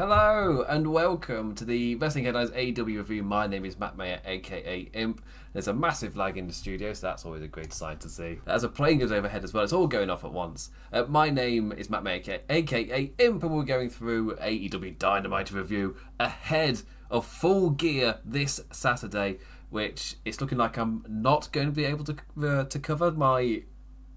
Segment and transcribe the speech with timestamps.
[0.00, 3.22] Hello and welcome to the Wrestling Headlines AW review.
[3.22, 5.22] My name is Matt Mayer, aka Imp.
[5.52, 8.38] There's a massive lag in the studio, so that's always a great sight to see.
[8.46, 10.70] As a plane goes overhead as well, it's all going off at once.
[10.90, 15.96] Uh, my name is Matt Mayer, aka Imp, and we're going through AEW Dynamite review
[16.18, 16.80] ahead
[17.10, 19.36] of Full Gear this Saturday,
[19.68, 23.64] which it's looking like I'm not going to be able to uh, to cover my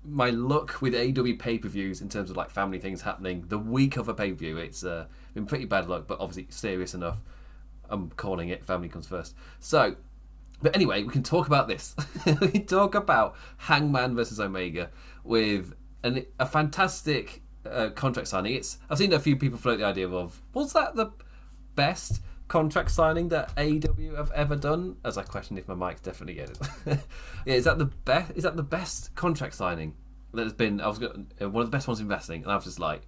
[0.05, 3.59] my luck with AW pay per views in terms of like family things happening the
[3.59, 4.57] week of a pay per view.
[4.57, 7.19] It's uh, been pretty bad luck, but obviously serious enough.
[7.89, 8.65] I'm calling it.
[8.65, 9.35] Family comes first.
[9.59, 9.95] So,
[10.61, 11.95] but anyway, we can talk about this.
[12.41, 14.89] we talk about Hangman versus Omega
[15.23, 15.73] with
[16.03, 18.55] an, a fantastic uh, contract signing.
[18.55, 21.11] It's I've seen a few people float the idea of was that the
[21.75, 24.97] best contract signing that AEW have ever done?
[25.03, 26.99] As I question if my mic's definitely getting it.
[27.45, 28.31] yeah, is that the best?
[28.35, 29.95] Is that the best contract signing
[30.33, 30.81] that has been?
[30.81, 32.79] I was gonna, uh, one of the best ones in investing, and I was just
[32.79, 33.01] like,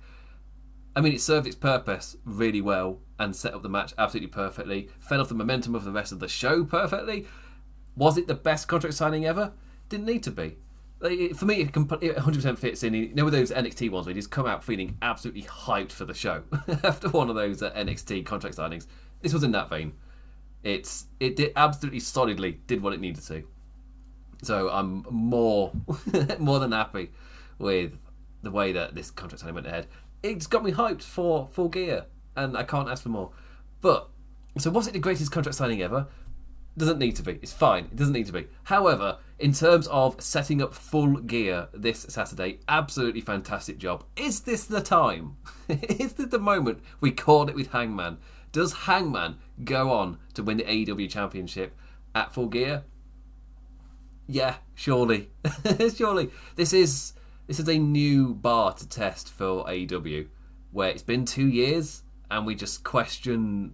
[0.96, 4.90] I mean, it served its purpose really well and set up the match absolutely perfectly.
[5.00, 7.28] Fed off the momentum of the rest of the show perfectly.
[7.98, 9.52] Was it the best contract signing ever?
[9.90, 10.58] Didn't need to be.
[11.36, 12.94] For me, it 100% fits in.
[12.94, 16.14] You know, with those NXT ones you just come out feeling absolutely hyped for the
[16.14, 16.44] show
[16.84, 18.88] after one of those uh, NXT contract signings.
[19.22, 19.94] This was in that vein.
[20.64, 23.44] It's it did absolutely solidly did what it needed to.
[24.42, 25.74] So I'm more
[26.40, 27.12] more than happy
[27.60, 27.98] with
[28.42, 29.88] the way that this contract signing went ahead
[30.30, 33.32] it's got me hyped for full gear, and I can't ask for more.
[33.82, 34.10] But
[34.58, 36.08] so was it the greatest contract signing ever?
[36.78, 37.40] Doesn't need to be.
[37.42, 37.86] It's fine.
[37.86, 38.48] It doesn't need to be.
[38.64, 44.04] However, in terms of setting up full gear this Saturday, absolutely fantastic job.
[44.18, 45.38] Is this the time?
[45.70, 48.18] Is this the moment we call it with Hangman?
[48.52, 51.78] Does Hangman go on to win the AEW Championship
[52.14, 52.84] at full gear?
[54.28, 55.30] Yeah, surely.
[55.96, 56.32] surely.
[56.56, 57.14] This is
[57.48, 60.28] this is a new bar to test for AEW,
[60.72, 63.74] where it's been two years and we just question,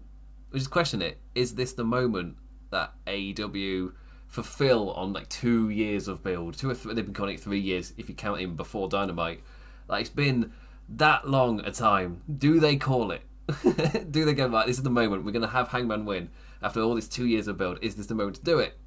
[0.52, 1.20] we just question it.
[1.36, 2.36] Is this the moment
[2.72, 3.94] that AEW
[4.28, 6.58] fulfill on like two years of build?
[6.58, 9.42] Two or three, they've been calling it three years if you count in before Dynamite.
[9.88, 10.52] Like it's been
[10.90, 12.22] that long a time.
[12.38, 13.22] Do they call it?
[14.12, 16.30] do they go like this is the moment we're going to have Hangman win
[16.62, 17.80] after all these two years of build?
[17.82, 18.78] Is this the moment to do it?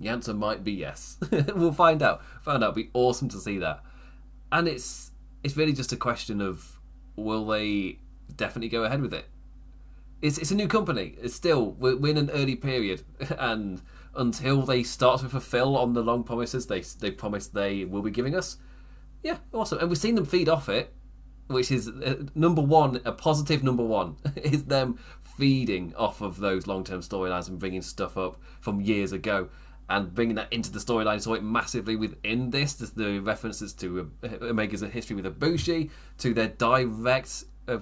[0.00, 1.16] The answer might be yes.
[1.54, 2.22] we'll find out.
[2.42, 2.70] Find out.
[2.70, 3.82] It'll be awesome to see that.
[4.50, 6.80] And it's it's really just a question of
[7.16, 7.98] will they
[8.34, 9.26] definitely go ahead with it?
[10.20, 11.14] It's it's a new company.
[11.20, 13.02] It's still we're, we're in an early period,
[13.38, 13.82] and
[14.14, 18.10] until they start to fulfil on the long promises they they promised they will be
[18.10, 18.56] giving us,
[19.22, 19.78] yeah, awesome.
[19.78, 20.92] And we've seen them feed off it,
[21.48, 26.66] which is uh, number one, a positive number one is them feeding off of those
[26.66, 29.48] long term storylines and bringing stuff up from years ago
[29.88, 32.74] and bringing that into the storyline saw it massively within this.
[32.74, 37.78] There's the references to uh, Omega's history with Ibushi, to their direct uh,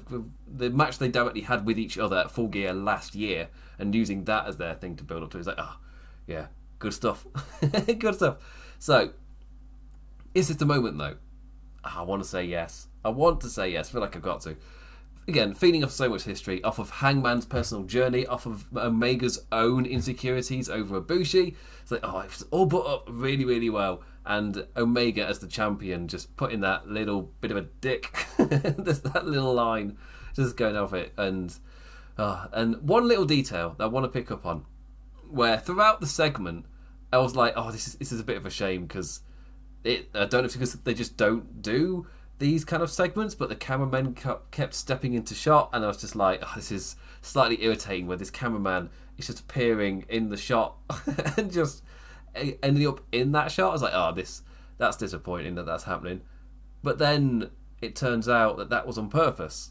[0.46, 4.24] the match they directly had with each other at Full Gear last year, and using
[4.24, 5.38] that as their thing to build up to.
[5.38, 5.78] It's like, oh,
[6.26, 6.46] yeah,
[6.78, 7.26] good stuff,
[7.98, 8.36] good stuff.
[8.78, 9.10] So,
[10.34, 11.16] is this the moment though?
[11.84, 12.88] I want to say yes.
[13.04, 13.88] I want to say yes.
[13.88, 14.56] I feel like I've got to
[15.28, 19.84] again, feeding off so much history, off of Hangman's personal journey, off of Omega's own
[19.84, 21.54] insecurities over Ibushi.
[21.82, 24.02] It's like, oh, it's all put up really, really well.
[24.24, 29.26] And Omega as the champion, just putting that little bit of a dick, there's that
[29.26, 29.96] little line,
[30.34, 31.12] just going off it.
[31.16, 31.56] And
[32.18, 34.64] oh, and one little detail that I want to pick up on,
[35.30, 36.66] where throughout the segment,
[37.12, 39.20] I was like, oh, this is this is a bit of a shame because
[39.84, 40.08] it.
[40.14, 42.06] I don't know if it's because they just don't do
[42.38, 46.16] these kind of segments, but the cameraman kept stepping into shot, and I was just
[46.16, 50.76] like, oh, this is slightly irritating where this cameraman is just appearing in the shot
[51.36, 51.82] and just
[52.62, 53.70] ending up in that shot.
[53.70, 54.42] I was like, oh, this
[54.78, 56.20] that's disappointing that that's happening.
[56.82, 59.70] But then it turns out that that was on purpose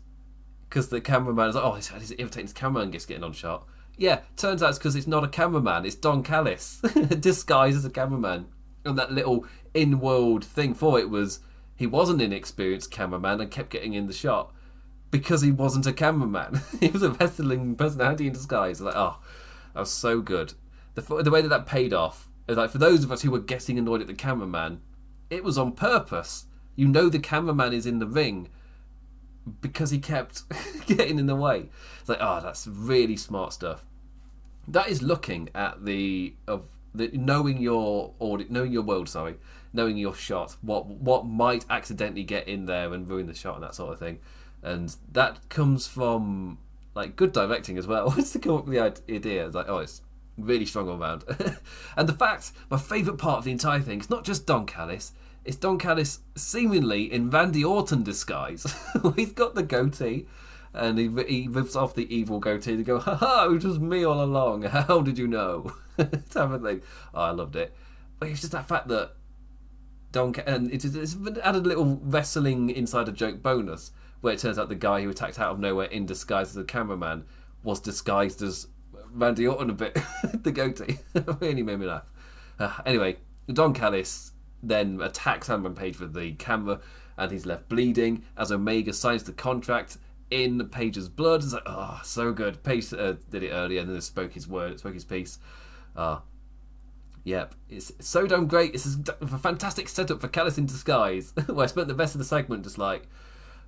[0.67, 2.45] because the cameraman is like, oh, it's, irritating.
[2.45, 3.67] This cameraman gets getting on shot.
[3.97, 5.85] Yeah, turns out it's because it's not a cameraman.
[5.85, 6.81] It's Don Callis
[7.19, 8.47] disguised as a cameraman,
[8.83, 11.39] and that little in-world thing for it was
[11.75, 14.53] he was an inexperienced cameraman and kept getting in the shot
[15.11, 16.61] because he wasn't a cameraman.
[16.79, 18.81] he was a wrestling personality in disguise.
[18.81, 19.17] Like, oh,
[19.73, 20.53] that was so good.
[20.95, 23.39] The, the way that that paid off is like for those of us who were
[23.39, 24.81] getting annoyed at the cameraman,
[25.29, 26.45] it was on purpose.
[26.75, 28.49] You know the cameraman is in the ring
[29.61, 30.43] because he kept
[30.87, 31.69] getting in the way.
[31.99, 33.85] It's like, oh, that's really smart stuff.
[34.67, 39.09] That is looking at the of the knowing your audit, knowing your world.
[39.09, 39.35] Sorry,
[39.75, 43.63] knowing your shot, what what might accidentally get in there and ruin the shot and
[43.63, 44.19] that sort of thing,
[44.63, 46.57] and that comes from
[46.95, 48.13] like good directing as well.
[48.17, 50.01] It's to come up with the idea, it's like oh, it's
[50.37, 51.23] really strong all round.
[51.97, 55.11] and the fact, my favourite part of the entire thing, is not just Don Callis.
[55.43, 58.65] It's Don Callis seemingly in Randy Orton disguise.
[59.15, 60.25] He's got the goatee
[60.73, 62.77] and he he rips off the evil goatee.
[62.77, 63.45] to go, "Ha ha!
[63.45, 64.63] It was me all along.
[64.63, 66.81] How did you know?" type of thing.
[67.13, 67.73] Oh, I loved it.
[68.19, 69.11] But it's just that fact that
[70.15, 73.91] Don and it's, it's added a little wrestling insider joke bonus
[74.21, 76.63] where it turns out the guy who attacked out of nowhere in disguise as a
[76.63, 77.25] cameraman
[77.63, 78.67] was disguised as
[79.11, 79.97] Randy Orton a bit.
[80.33, 80.99] the goatee
[81.41, 82.09] really made me laugh.
[82.57, 83.17] Uh, anyway,
[83.51, 84.31] Don Callis
[84.63, 86.79] then attacks Hangman Page with the camera,
[87.17, 89.97] and he's left bleeding as Omega signs the contract
[90.31, 91.43] in Page's blood.
[91.43, 92.63] It's like, oh, so good.
[92.63, 95.39] Page uh, did it earlier, and then spoke his word, spoke his piece.
[95.93, 96.19] Uh,
[97.25, 98.75] Yep, it's so damn great.
[98.75, 102.25] It's a fantastic setup for Callis in Disguise, where I spent the rest of the
[102.25, 103.07] segment just like,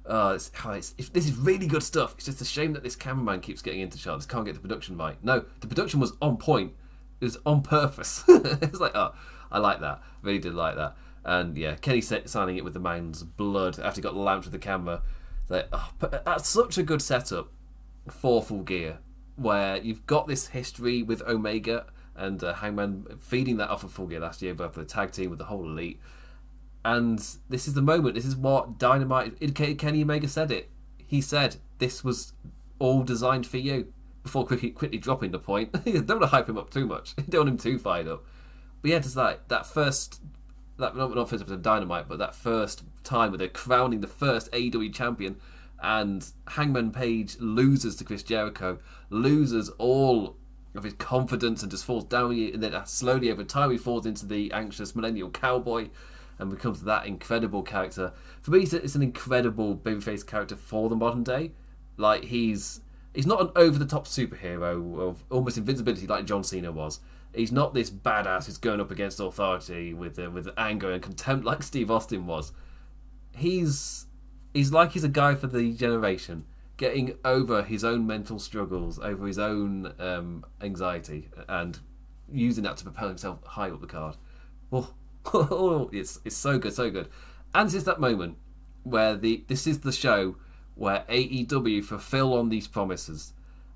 [0.06, 2.14] oh, it's, oh it's, it's, this is really good stuff.
[2.16, 4.96] It's just a shame that this cameraman keeps getting into shots, can't get the production
[4.96, 5.18] right.
[5.24, 6.74] No, the production was on point.
[7.20, 8.24] It was on purpose.
[8.28, 9.16] it's like, oh,
[9.52, 10.04] I like that.
[10.22, 10.96] Really did like that.
[11.26, 14.60] And yeah, Kenny signing it with the man's blood after he got lamped with the
[14.60, 15.02] camera.
[15.50, 17.50] Like, oh, that's such a good setup
[18.08, 19.00] for Full Gear,
[19.36, 24.08] where you've got this history with Omega and uh, Hangman feeding that off of Full
[24.08, 26.00] Gear last year, both the tag team with the whole elite.
[26.84, 27.20] And
[27.50, 28.16] this is the moment.
[28.16, 29.56] This is what Dynamite.
[29.56, 30.70] Kenny Omega said it.
[30.98, 32.34] He said this was
[32.80, 33.94] all designed for you.
[34.24, 37.16] Before quickly, quickly dropping the point, don't want to hype him up too much.
[37.30, 38.26] don't want him too fired up.
[38.82, 40.22] But yeah, just like that first,
[40.78, 44.08] that not not first episode of Dynamite, but that first time where they're crowning the
[44.08, 45.38] first AEW champion,
[45.82, 48.80] and Hangman Page loses to Chris Jericho,
[49.10, 50.37] loses all
[50.78, 52.32] of his confidence and just falls down.
[52.32, 55.90] And then slowly over time, he falls into the anxious millennial cowboy
[56.40, 58.14] and becomes that incredible character.
[58.42, 61.52] For me, it's an incredible babyface character for the modern day.
[61.98, 62.82] Like he's
[63.14, 67.00] he's not an over the top superhero of almost invincibility like John Cena was.
[67.34, 71.46] He's not this badass who's going up against authority with uh, with anger and contempt
[71.46, 72.52] like Steve Austin was.
[73.36, 74.06] He's
[74.54, 76.46] he's like he's a guy for the generation
[76.78, 81.80] getting over his own mental struggles, over his own um, anxiety, and
[82.32, 84.16] using that to propel himself high up the card.
[84.72, 84.94] Oh,
[85.34, 87.10] oh, it's it's so good, so good.
[87.54, 88.38] And it's that moment
[88.84, 90.36] where the this is the show
[90.76, 93.34] where AEW fulfill on these promises.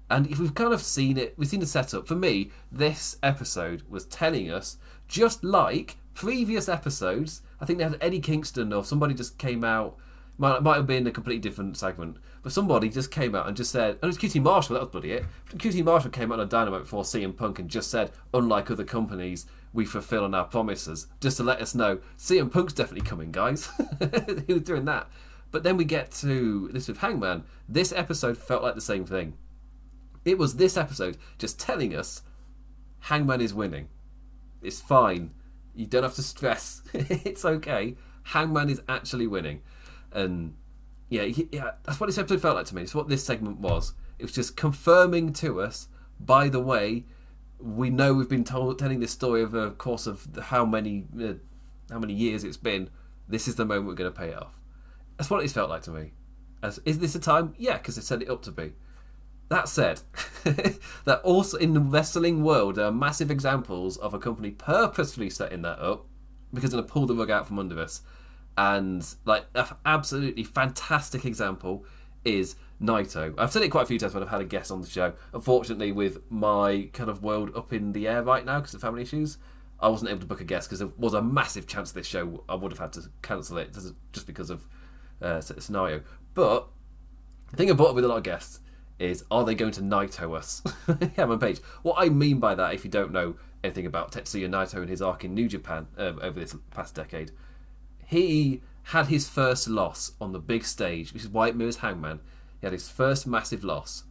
[0.09, 2.07] And if we've kind of seen it, we've seen the setup.
[2.07, 4.77] For me, this episode was telling us,
[5.07, 9.97] just like previous episodes, I think they had Eddie Kingston or somebody just came out
[10.37, 12.17] might, might have been a completely different segment.
[12.43, 14.89] But somebody just came out and just said, and it was QT Marshall, that was
[14.89, 15.25] bloody it.
[15.55, 19.45] QT Marshall came out on Dynamite before CM Punk and just said, unlike other companies,
[19.73, 21.07] we fulfill on our promises.
[21.19, 23.69] Just to let us know, CM Punk's definitely coming, guys.
[24.47, 25.07] he was doing that.
[25.51, 27.43] But then we get to this with Hangman.
[27.67, 29.33] This episode felt like the same thing.
[30.23, 32.21] It was this episode just telling us
[33.01, 33.89] Hangman is winning.
[34.61, 35.31] It's fine.
[35.75, 36.81] You don't have to stress.
[36.93, 37.95] it's okay.
[38.23, 39.61] Hangman is actually winning
[40.11, 40.55] and
[41.09, 42.83] yeah, yeah, that's what this episode felt like to me.
[42.83, 43.93] It's what this segment was.
[44.17, 45.87] It was just confirming to us.
[46.19, 47.05] By the way,
[47.59, 51.33] we know we've been told telling this story over the course of how many uh,
[51.91, 52.89] how many years it's been.
[53.27, 54.57] This is the moment we're going to pay it off.
[55.17, 56.13] That's what it's felt like to me.
[56.63, 57.55] As is this a time?
[57.57, 58.73] Yeah, because they set it up to be.
[59.49, 59.99] That said,
[61.03, 65.61] that also in the wrestling world there are massive examples of a company purposefully setting
[65.63, 66.05] that up
[66.53, 68.01] because they're going to pull the rug out from under us
[68.57, 71.85] and like an absolutely fantastic example
[72.25, 73.33] is Naito.
[73.37, 75.13] I've said it quite a few times when I've had a guest on the show.
[75.33, 79.03] Unfortunately, with my kind of world up in the air right now because of family
[79.03, 79.37] issues,
[79.79, 82.43] I wasn't able to book a guest because there was a massive chance this show
[82.47, 83.75] I would have had to cancel it
[84.11, 84.67] just because of
[85.21, 86.01] uh, scenario.
[86.33, 86.67] But
[87.49, 88.59] the thing I brought up with a lot of guests
[88.99, 90.61] is are they going to Naito us?
[91.15, 91.59] Cameron Page.
[91.81, 95.01] What I mean by that, if you don't know anything about Tetsuya Naito and his
[95.01, 97.31] arc in New Japan um, over this past decade,
[98.11, 102.19] he had his first loss on the big stage, which is why it mirrors Hangman.
[102.59, 104.03] He had his first massive loss.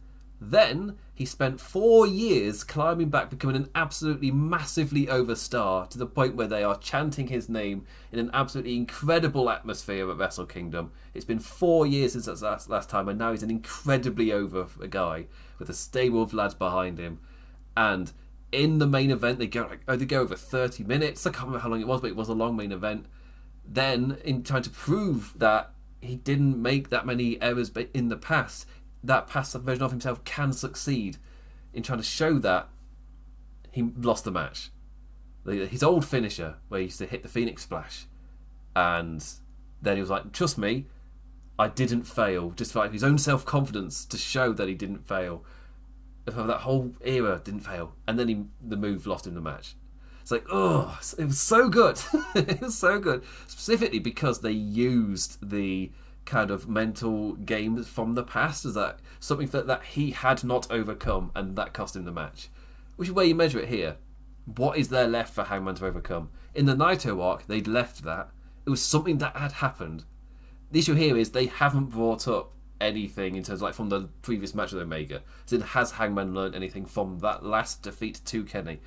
[0.43, 6.07] Then he spent four years climbing back, becoming an absolutely massively over star to the
[6.07, 10.91] point where they are chanting his name in an absolutely incredible atmosphere at Wrestle Kingdom.
[11.13, 14.65] It's been four years since that last, last time, and now he's an incredibly over
[14.89, 15.27] guy
[15.59, 17.19] with a stable of lads behind him.
[17.77, 18.11] And
[18.51, 21.27] in the main event, they go like, oh, they go over 30 minutes.
[21.27, 23.05] I can't remember how long it was, but it was a long main event
[23.73, 28.65] then in trying to prove that he didn't make that many errors in the past,
[29.03, 31.17] that past version of himself can succeed.
[31.73, 32.67] In trying to show that,
[33.71, 34.71] he lost the match.
[35.45, 38.05] His old finisher, where he used to hit the Phoenix Splash,
[38.75, 39.25] and
[39.81, 40.87] then he was like, "Trust me,
[41.57, 45.43] I didn't fail." Just like his own self confidence to show that he didn't fail.
[46.25, 49.75] That whole era didn't fail, and then he the move lost him the match.
[50.21, 51.99] It's like, oh, it was so good.
[52.35, 53.23] it was so good.
[53.47, 55.91] Specifically because they used the
[56.25, 58.65] kind of mental games from the past?
[58.65, 62.49] as that something that, that he had not overcome and that cost him the match?
[62.95, 63.97] Which is where you measure it here.
[64.45, 66.29] What is there left for Hangman to overcome?
[66.53, 68.29] In the Naito arc, they'd left that.
[68.65, 70.03] It was something that had happened.
[70.71, 74.09] The issue here is they haven't brought up anything in terms of like from the
[74.21, 75.21] previous match with Omega.
[75.45, 78.79] So has Hangman learned anything from that last defeat to Kenny?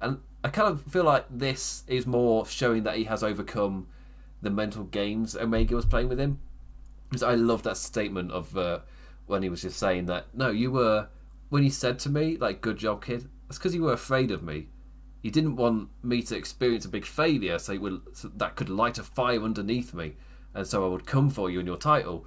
[0.00, 3.86] And I kind of feel like this is more showing that he has overcome
[4.42, 6.40] the mental games Omega was playing with him.
[7.08, 8.80] Because I love that statement of uh,
[9.26, 11.08] when he was just saying that, no, you were,
[11.48, 14.42] when he said to me, like, good job, kid, that's because you were afraid of
[14.42, 14.68] me.
[15.22, 18.96] You didn't want me to experience a big failure so, would, so that could light
[18.96, 20.14] a fire underneath me.
[20.54, 22.26] And so I would come for you in your title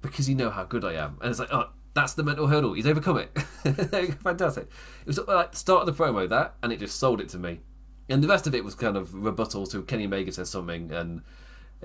[0.00, 1.18] because you know how good I am.
[1.20, 2.72] And it's like, oh, that's the mental hurdle.
[2.72, 3.38] He's overcome it.
[4.22, 4.64] Fantastic.
[5.00, 7.60] It was like start of the promo that, and it just sold it to me.
[8.08, 11.22] And the rest of it was kind of rebuttals to Kenny Omega says something, and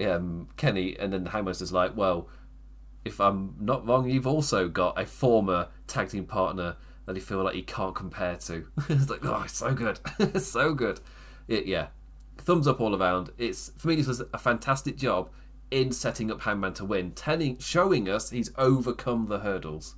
[0.05, 2.29] um, Kenny, and then Hangman's is like, well,
[3.05, 7.43] if I'm not wrong, you've also got a former tag team partner that you feel
[7.43, 8.67] like you can't compare to.
[8.89, 9.99] it's like, oh, it's so good,
[10.41, 10.99] so good.
[11.47, 11.87] It, yeah,
[12.37, 13.31] thumbs up all around.
[13.37, 15.29] It's for me, this was a fantastic job
[15.69, 19.95] in setting up Hangman to win, telling, showing us he's overcome the hurdles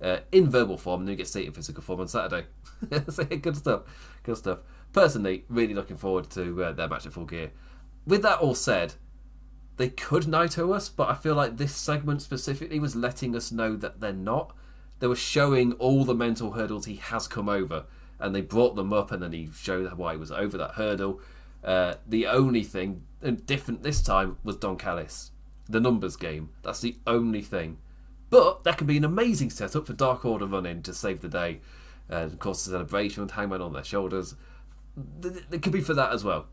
[0.00, 2.46] uh, in verbal form, and then he gets in physical form on Saturday.
[3.08, 3.82] so, good stuff,
[4.22, 4.58] good stuff.
[4.92, 7.50] Personally, really looking forward to uh, their match at Full Gear.
[8.06, 8.94] With that all said,
[9.76, 13.76] they could Naito us, but I feel like this segment specifically was letting us know
[13.76, 14.54] that they're not.
[14.98, 17.84] They were showing all the mental hurdles he has come over,
[18.18, 21.20] and they brought them up, and then he showed why he was over that hurdle.
[21.64, 23.02] Uh, the only thing
[23.44, 25.32] different this time was Don Callis,
[25.68, 26.50] the numbers game.
[26.62, 27.78] That's the only thing.
[28.30, 31.60] But that could be an amazing setup for Dark Order running to save the day.
[32.08, 34.34] And of course, the celebration with Hangman on their shoulders.
[35.22, 36.46] It could be for that as well.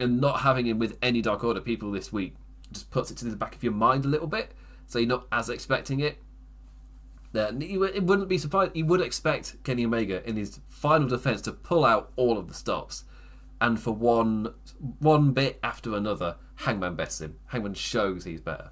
[0.00, 2.34] And not having him with any Dark Order people this week
[2.72, 4.52] just puts it to the back of your mind a little bit.
[4.86, 6.18] So you're not as expecting it.
[7.32, 8.76] It wouldn't be surprised.
[8.76, 12.54] You would expect Kenny Omega in his final defense to pull out all of the
[12.54, 13.04] stops
[13.64, 14.52] and for one
[14.98, 17.38] one bit after another, Hangman bests him.
[17.46, 18.70] Hangman shows he's better.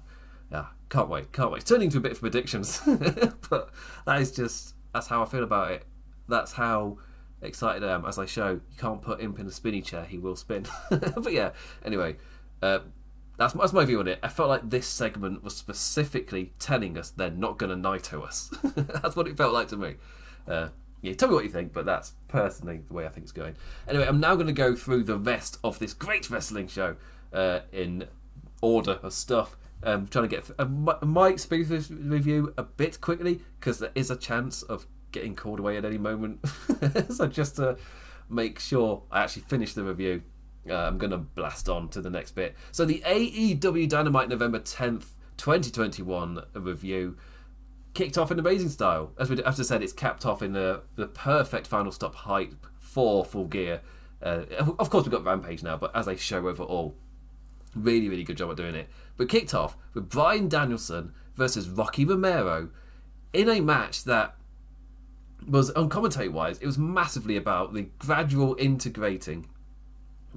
[0.51, 1.65] Yeah, can't wait, can't wait.
[1.65, 2.79] Turning to a bit of predictions,
[3.49, 3.71] but
[4.05, 5.85] that is just that's how I feel about it.
[6.29, 6.99] That's how
[7.41, 8.05] excited I am.
[8.05, 10.67] As I show, you can't put Imp in a spinny chair; he will spin.
[10.91, 12.17] but yeah, anyway,
[12.61, 12.79] uh,
[13.37, 14.19] that's that's my view on it.
[14.21, 18.53] I felt like this segment was specifically telling us they're not going to Naito us.
[18.75, 19.95] that's what it felt like to me.
[20.47, 20.67] Uh,
[21.01, 23.55] yeah, tell me what you think, but that's personally the way I think it's going.
[23.87, 26.95] Anyway, I'm now going to go through the rest of this great wrestling show
[27.31, 28.05] uh, in
[28.61, 29.55] order of stuff.
[29.83, 34.09] Um, trying to get I might speed this review a bit quickly because there is
[34.09, 36.39] a chance of getting called away at any moment.
[37.09, 37.77] so just to
[38.29, 40.23] make sure I actually finish the review,
[40.69, 42.55] uh, I'm going to blast on to the next bit.
[42.71, 47.17] So the AEW Dynamite November 10th, 2021 review
[47.93, 49.11] kicked off in amazing style.
[49.17, 52.65] As we as I said, it's capped off in the the perfect final stop hype
[52.79, 53.81] for Full Gear.
[54.21, 54.43] Uh,
[54.79, 56.95] of course, we've got Rampage now, but as a show overall,
[57.75, 58.87] really, really good job at doing it.
[59.17, 62.69] But kicked off with Bryan Danielson versus Rocky Romero
[63.33, 64.35] in a match that
[65.47, 69.47] was, on commentary wise, it was massively about the gradual integrating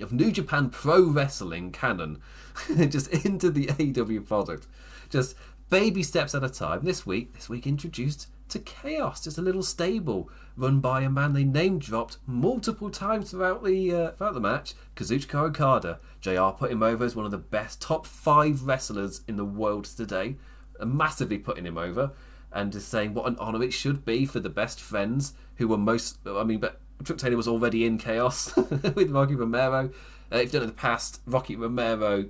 [0.00, 2.20] of New Japan Pro Wrestling canon
[2.88, 4.66] just into the AEW product.
[5.08, 5.36] Just
[5.68, 6.84] baby steps at a time.
[6.84, 11.32] This week, this week introduced to Chaos, just a little stable run by a man
[11.32, 15.98] they name dropped multiple times throughout the uh, throughout the match, Kazuchika Okada.
[16.20, 19.84] JR put him over as one of the best top five wrestlers in the world
[19.84, 20.36] today,
[20.84, 22.12] massively putting him over,
[22.52, 25.78] and just saying what an honour it should be for the best friends who were
[25.78, 26.18] most.
[26.26, 28.54] I mean, but Chuck Taylor was already in Chaos
[28.94, 29.90] with Rocky Romero.
[30.32, 32.26] Uh, if done in the past, Rocky Romero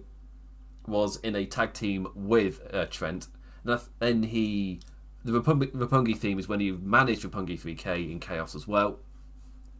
[0.86, 3.28] was in a tag team with uh, Trent.
[3.64, 4.80] And then he,
[5.24, 8.98] the Roppongi theme is when he managed Roppongi 3K in Chaos as well.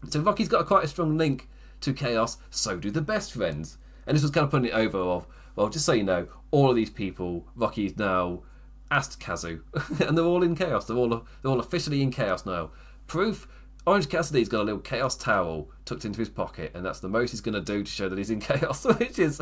[0.08, 1.48] So Rocky's got a, quite a strong link
[1.80, 2.38] to Chaos.
[2.50, 3.78] So do the best friends.
[4.06, 6.70] And this was kind of putting it over of, well, just so you know, all
[6.70, 8.42] of these people, Rocky's now
[8.90, 9.62] asked Kazu,
[10.06, 10.86] and they're all in Chaos.
[10.86, 12.70] They're all they're all officially in Chaos now.
[13.06, 13.48] Proof
[13.86, 17.30] Orange Cassidy's got a little chaos towel tucked into his pocket, and that's the most
[17.30, 19.40] he's going to do to show that he's in chaos, which is,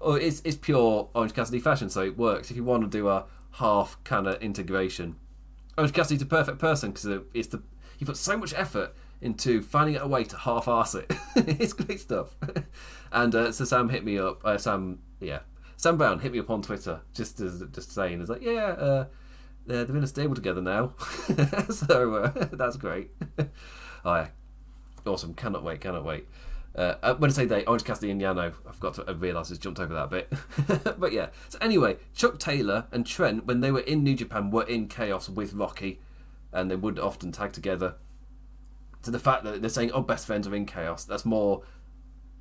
[0.00, 2.50] or it's, it's pure Orange Cassidy fashion, so it works.
[2.50, 5.16] If you want to do a half kind of integration,
[5.76, 7.62] Orange Cassidy's a perfect person because it's the
[7.98, 11.10] he puts so much effort into finding a way to half-ass it.
[11.36, 12.36] it's great stuff.
[13.12, 14.44] and uh, so Sam hit me up.
[14.44, 15.40] Uh, Sam, yeah,
[15.76, 19.06] Sam Brown hit me up on Twitter just as just saying, "It's like, yeah." Uh,
[19.66, 20.94] they're, in a stable together now.
[21.70, 23.10] so uh, that's great.
[24.04, 24.28] oh, yeah.
[25.06, 25.34] Awesome.
[25.34, 25.80] Cannot wait.
[25.80, 26.26] Cannot wait.
[26.74, 29.62] Uh, when I say they, Orange Cassidy and Yano, I forgot to realise I just
[29.62, 30.30] jumped over that bit.
[30.98, 31.28] but yeah.
[31.48, 35.28] So anyway, Chuck Taylor and Trent, when they were in New Japan, were in Chaos
[35.28, 36.00] with Rocky,
[36.52, 37.94] and they would often tag together.
[39.02, 41.62] So the fact that they're saying, "Oh, best friends are in Chaos," that's more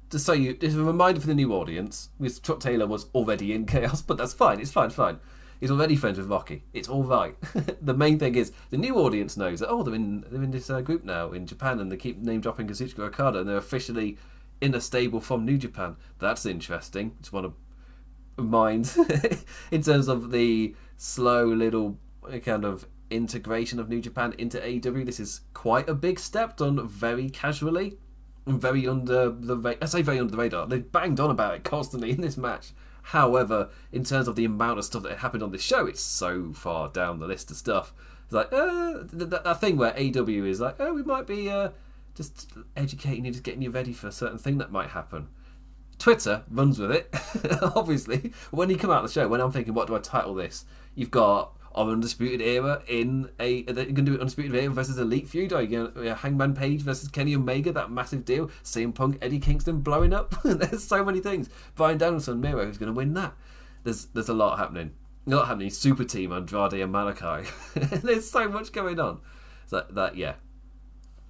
[0.09, 0.57] to say you.
[0.59, 2.09] It's a reminder for the new audience.
[2.41, 4.59] Chuck Taylor was already in Chaos, but that's fine.
[4.59, 4.87] It's fine.
[4.87, 5.19] It's fine.
[5.59, 6.63] He's already friends with Rocky.
[6.73, 7.35] It's all right.
[7.81, 10.69] the main thing is the new audience knows that oh they're in they're in this
[10.69, 14.17] uh, group now in Japan and they keep name dropping Kazuchika Okada and they're officially
[14.61, 15.95] in a stable from New Japan.
[16.19, 17.15] That's interesting.
[17.21, 18.95] Just want to mind
[19.71, 21.97] in terms of the slow little
[22.43, 25.05] kind of integration of New Japan into AEW.
[25.05, 27.97] This is quite a big step done very casually
[28.45, 30.67] and very under the ra- I say very under the radar.
[30.67, 32.71] They banged on about it constantly in this match.
[33.09, 36.53] However, in terms of the amount of stuff that happened on this show, it's so
[36.53, 37.93] far down the list of stuff.
[38.23, 41.69] It's like uh, that, thing where AW is like, oh, we might be uh,
[42.15, 45.27] just educating you, just getting you ready for a certain thing that might happen.
[45.99, 47.13] Twitter runs with it,
[47.75, 48.33] obviously.
[48.49, 50.65] When you come out of the show, when I'm thinking, what do I title this?
[50.95, 53.63] You've got our Undisputed Era in a.
[53.67, 55.53] Are they going to do Undisputed Era versus Elite feud?
[55.53, 57.71] Are you going to uh, Hangman Page versus Kenny Omega?
[57.71, 58.49] That massive deal.
[58.63, 60.35] CM Punk, Eddie Kingston blowing up.
[60.43, 61.49] there's so many things.
[61.75, 63.33] Bryan Danielson, Miro, who's going to win that?
[63.83, 64.93] There's there's a lot happening.
[65.27, 65.69] A lot happening.
[65.69, 67.47] Super Team, Andrade and Malakai.
[68.01, 69.19] there's so much going on.
[69.67, 70.35] So that yeah,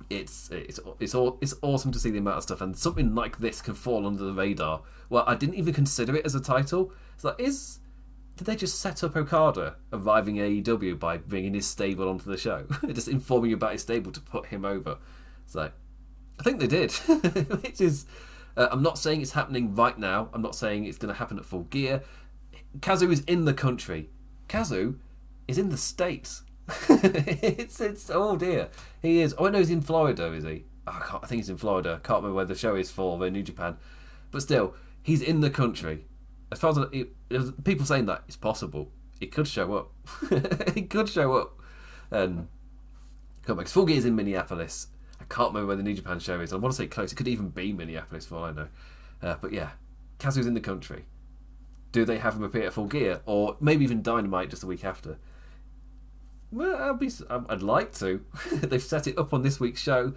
[0.09, 3.39] it's it's it's all it's awesome to see the amount of stuff and something like
[3.39, 4.81] this can fall under the radar.
[5.09, 6.91] Well, I didn't even consider it as a title.
[7.15, 7.79] It's like is
[8.37, 12.65] did they just set up Okada arriving AEW by bringing his stable onto the show,
[12.87, 14.97] just informing you about his stable to put him over?
[15.53, 15.73] Like
[16.39, 16.91] I think they did,
[17.61, 18.05] which is.
[18.57, 20.29] Uh, I'm not saying it's happening right now.
[20.33, 22.03] I'm not saying it's going to happen at full gear.
[22.81, 24.09] Kazu is in the country.
[24.47, 24.95] Kazu
[25.45, 26.43] is in the states.
[26.89, 28.69] it's it's oh dear.
[29.01, 29.35] He is.
[29.37, 30.31] Oh, I know he's in Florida.
[30.31, 30.63] Is he?
[30.87, 31.99] Oh, I, I, think he's in Florida.
[32.03, 33.17] Can't remember where the show is for.
[33.17, 33.77] The New Japan,
[34.31, 34.73] but still,
[35.03, 36.05] he's in the country.
[36.51, 39.91] As far as it, it, people saying that it's possible, it could show up.
[40.31, 41.59] it could show up.
[42.11, 42.47] And
[43.43, 43.67] come back.
[43.67, 44.87] Full Gear is in Minneapolis.
[45.19, 46.53] I can't remember where the New Japan show is.
[46.53, 47.11] I want to say close.
[47.11, 48.67] It could even be Minneapolis, for all I know.
[49.21, 49.71] Uh, but yeah,
[50.19, 51.05] Kazu's in the country.
[51.91, 54.83] Do they have him appear at Full Gear, or maybe even Dynamite just a week
[54.83, 55.17] after?
[56.51, 57.09] Well, I'd be.
[57.29, 58.23] I'd like to.
[58.51, 60.13] They've set it up on this week's show.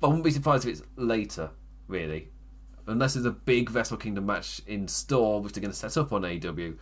[0.00, 1.50] But I wouldn't be surprised if it's later,
[1.88, 2.28] really.
[2.88, 6.12] Unless there's a big Wrestle Kingdom match in store, which they're going to set up
[6.12, 6.72] on AW,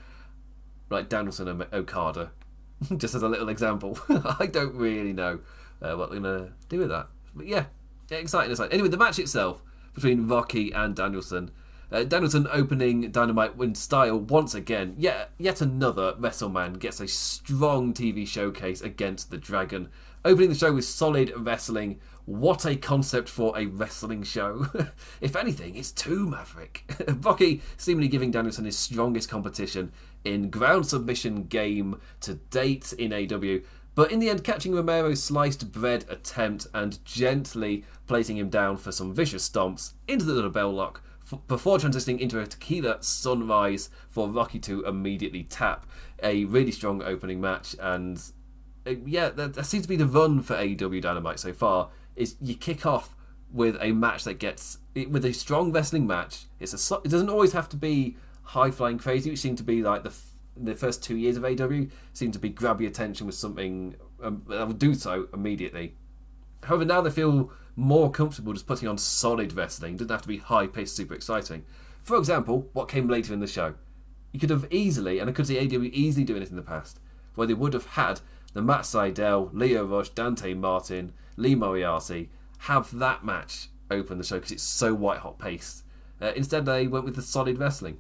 [0.89, 2.31] like Danielson and Okada,
[2.97, 3.99] just as a little example.
[4.09, 5.41] I don't really know
[5.83, 7.09] uh, what they're going to do with that.
[7.35, 7.67] But yeah,
[8.11, 8.73] exciting aside.
[8.73, 9.63] Anyway, the match itself
[9.95, 11.51] between Rocky and Danielson.
[11.91, 14.95] Uh, Danielson opening Dynamite win style once again.
[14.99, 19.89] Yet, yet another WrestleMan gets a strong TV showcase against the Dragon.
[20.25, 22.01] Opening the show with solid wrestling.
[22.27, 24.67] What a concept for a wrestling show.
[25.21, 26.85] if anything, it's too Maverick.
[27.23, 29.93] Rocky seemingly giving Danielson his strongest competition
[30.25, 33.61] in ground submission game to date in AW
[33.97, 38.93] but in the end, catching Romero's sliced bread attempt and gently placing him down for
[38.93, 41.03] some vicious stomps into the LeBell Lock
[41.49, 45.87] before transitioning into a tequila sunrise for Rocky to immediately tap.
[46.23, 48.23] A really strong opening match, and
[48.87, 51.89] uh, yeah, that, that, seems to be the run for AEW Dynamite so far.
[52.17, 53.15] Is you kick off
[53.53, 56.47] with a match that gets with a strong wrestling match.
[56.59, 59.83] It's a it doesn't always have to be high flying crazy, which seemed to be
[59.83, 60.15] like the
[60.57, 64.43] the first two years of AW seemed to be grab your attention with something um,
[64.49, 65.95] that will do so immediately.
[66.65, 69.95] However, now they feel more comfortable just putting on solid wrestling.
[69.95, 71.65] It doesn't have to be high paced, super exciting.
[72.03, 73.75] For example, what came later in the show.
[74.33, 77.01] You could have easily, and I could see AW easily doing it in the past,
[77.35, 78.21] where they would have had
[78.57, 84.37] the Matt Sydal, Lio Rush, Dante Martin, Lee Moriarty have that match open the show
[84.37, 85.85] because it's so white hot paced.
[86.21, 87.99] Uh, instead, they went with the solid wrestling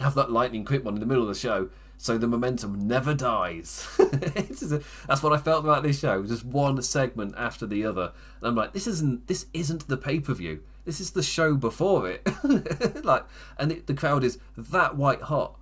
[0.00, 3.14] have that lightning quick one in the middle of the show so the momentum never
[3.14, 3.86] dies.
[3.98, 6.24] that's what I felt about this show.
[6.24, 10.18] Just one segment after the other, and I'm like, this isn't this isn't the pay
[10.18, 10.64] per view.
[10.84, 12.28] This is the show before it.
[13.04, 13.24] like,
[13.56, 15.56] and it, the crowd is that white hot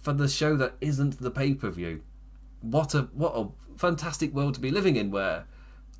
[0.00, 2.00] for the show that isn't the pay per view.
[2.60, 5.46] What a what a fantastic world to be living in, where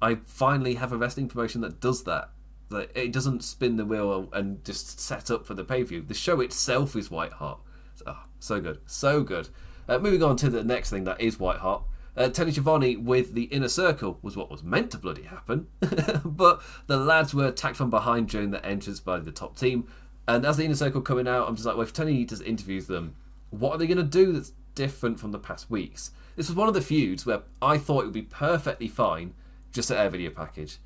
[0.01, 2.31] I finally have a wrestling promotion that does that.
[2.69, 6.03] That it doesn't spin the wheel and just set up for the pay view.
[6.03, 7.61] The show itself is white hot.
[8.07, 9.49] Oh, so good, so good.
[9.89, 11.85] Uh, moving on to the next thing that is white hot.
[12.17, 15.67] Uh, Tony Schiavone with the inner circle was what was meant to bloody happen,
[16.25, 19.87] but the lads were attacked from behind during the entrance by the top team.
[20.27, 22.87] And as the inner circle coming out, I'm just like, well, if Tony just interviews
[22.87, 23.15] them,
[23.51, 26.11] what are they going to do that's different from the past weeks?
[26.37, 29.35] This was one of the feuds where I thought it would be perfectly fine
[29.73, 30.79] just to air video package.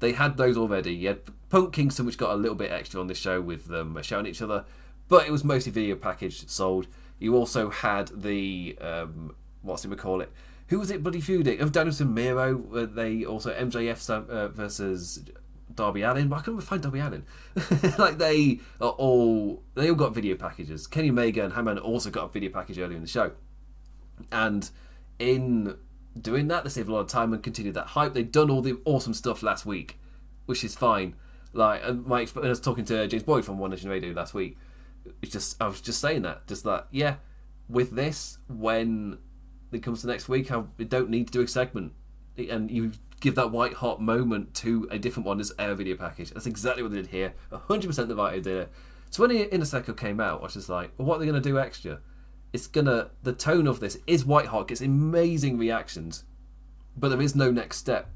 [0.00, 0.94] they had those already.
[0.94, 3.98] You had Punk Kingston, which got a little bit extra on this show with them
[4.02, 4.64] showing each other,
[5.08, 6.86] but it was mostly video package sold.
[7.18, 10.30] You also had the um, what's it we call it?
[10.68, 11.02] Who was it?
[11.02, 12.58] Bloody feuding of Danielson Miro.
[12.86, 15.24] They also MJF uh, versus
[15.72, 16.28] Darby Allin.
[16.28, 17.24] Why couldn't we find Darby Allin?
[17.98, 20.86] like they are all they all got video packages.
[20.86, 23.32] Kenny Omega and Hangman also got a video package earlier in the show,
[24.32, 24.68] and
[25.18, 25.76] in
[26.20, 28.14] doing that, they saved a lot of time and continued that hype.
[28.14, 29.98] They've done all the awesome stuff last week,
[30.46, 31.14] which is fine.
[31.52, 34.58] Like my, I was talking to James Boyd from One Nation Radio last week.
[35.22, 37.16] It's just I was just saying that, just that yeah.
[37.68, 39.18] With this, when
[39.72, 41.92] it comes to next week, I don't need to do a segment,
[42.36, 46.30] and you give that white hot moment to a different one as a video package.
[46.30, 47.34] That's exactly what they did here.
[47.50, 48.68] 100% the right idea.
[49.10, 51.26] So when the Inner Circle came out, I was just like, well, what are they
[51.26, 52.00] going to do extra?
[52.52, 56.24] It's gonna the tone of this is white hot, gets amazing reactions,
[56.96, 58.10] but there is no next step.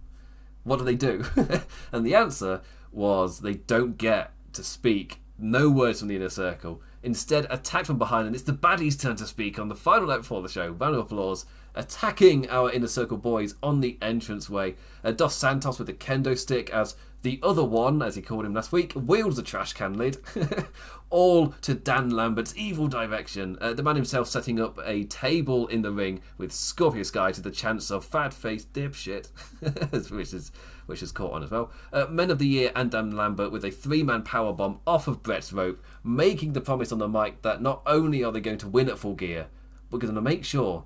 [0.65, 1.25] What do they do?
[1.93, 2.63] and the answer
[2.93, 5.21] was they don't get to speak.
[5.39, 6.83] No words from the inner circle.
[7.03, 10.19] Instead, attacked from behind, and it's the baddies' turn to speak on the final night
[10.19, 10.71] before the show.
[10.71, 14.75] Round of applause attacking our inner circle boys on the entranceway.
[15.05, 18.55] Uh, Dos Santos with the kendo stick as the other one, as he called him
[18.55, 20.19] last week, wields a trash can lid,
[21.11, 23.59] all to Dan Lambert's evil direction.
[23.61, 27.43] Uh, the man himself setting up a table in the ring with Scorpio Sky to
[27.43, 29.29] the chance of fat faced dipshit,
[30.11, 30.51] which is
[30.87, 31.71] which is caught on as well.
[31.93, 35.07] Uh, Men of the Year and Dan Lambert with a three man power bomb off
[35.07, 38.59] of Bret's rope, making the promise on the mic that not only are they going
[38.59, 39.49] to win at full gear,
[39.91, 40.85] but going to make sure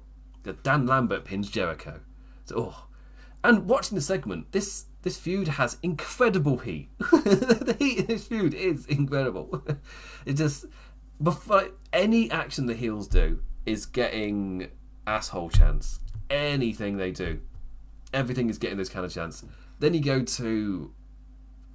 [0.53, 2.01] Dan Lambert pins Jericho.
[2.45, 2.87] So, oh.
[3.43, 6.89] And watching the segment, this this feud has incredible heat.
[6.99, 9.63] the heat in this feud is incredible.
[10.27, 10.65] it just
[11.23, 14.69] before any action the heels do is getting
[15.07, 16.01] asshole chance.
[16.31, 17.41] Anything they do,
[18.15, 19.45] everything is getting this kind of chance.
[19.79, 20.93] Then you go to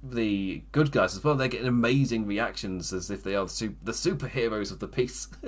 [0.02, 1.34] the good guys as well.
[1.34, 5.28] They're getting amazing reactions as if they are the, super, the superheroes of the piece.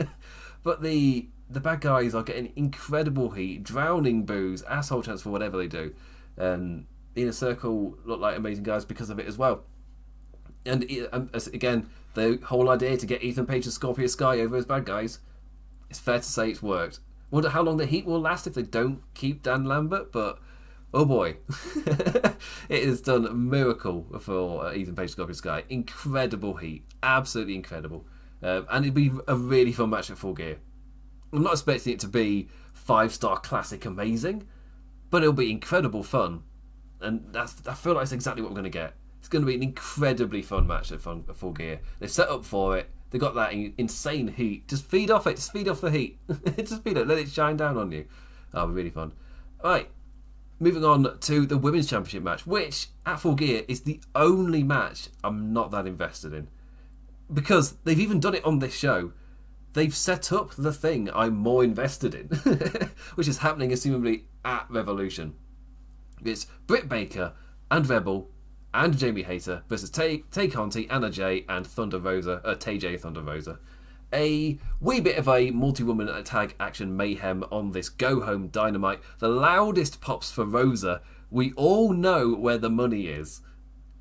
[0.62, 5.59] but the the bad guys are getting incredible heat, drowning boos, asshole chance for whatever
[5.59, 5.94] they do.
[6.37, 9.64] The inner circle look like amazing guys because of it as well.
[10.64, 10.85] And
[11.53, 15.18] again, the whole idea to get Ethan Page and Scorpio Sky over as bad guys,
[15.90, 17.01] it's fair to say it's worked.
[17.31, 20.38] Wonder how long the heat will last if they don't keep Dan Lambert, but
[20.94, 21.37] oh boy,
[22.68, 25.64] it has done a miracle for uh, Ethan Page and Scorpio Sky.
[25.68, 28.07] Incredible heat, absolutely incredible.
[28.43, 30.59] Uh, and it'd be a really fun match at Full Gear.
[31.33, 34.47] I'm not expecting it to be five star classic amazing,
[35.11, 36.43] but it'll be incredible fun
[37.03, 38.95] and that's I feel like that's exactly what we're going to get.
[39.19, 41.81] It's going to be an incredibly fun match at, fun, Full Gear.
[42.01, 42.91] They've set up for it.
[43.11, 44.67] They got that insane heat.
[44.67, 45.37] Just feed off it.
[45.37, 46.19] Just feed off the heat.
[46.57, 47.07] just feed it.
[47.07, 48.07] Let it shine down on you.
[48.53, 49.13] That'll be really fun.
[49.63, 49.89] All right.
[50.59, 55.09] Moving on to the women's championship match, which at Full Gear is the only match
[55.23, 56.49] I'm not that invested in,
[57.33, 59.12] because they've even done it on this show.
[59.73, 62.27] They've set up the thing I'm more invested in,
[63.14, 65.35] which is happening assumably at Revolution.
[66.25, 67.33] It's Britt Baker
[67.71, 68.31] and Rebel
[68.75, 72.97] and Jamie Hayter versus Tay, Tay Conti, Anna Jay, and Thunder Rosa, uh, Tay J
[72.97, 73.59] Thunder Rosa.
[74.12, 79.01] A wee bit of a multi woman tag action mayhem on this go home dynamite.
[79.21, 81.01] The loudest pops for Rosa.
[81.31, 83.40] We all know where the money is.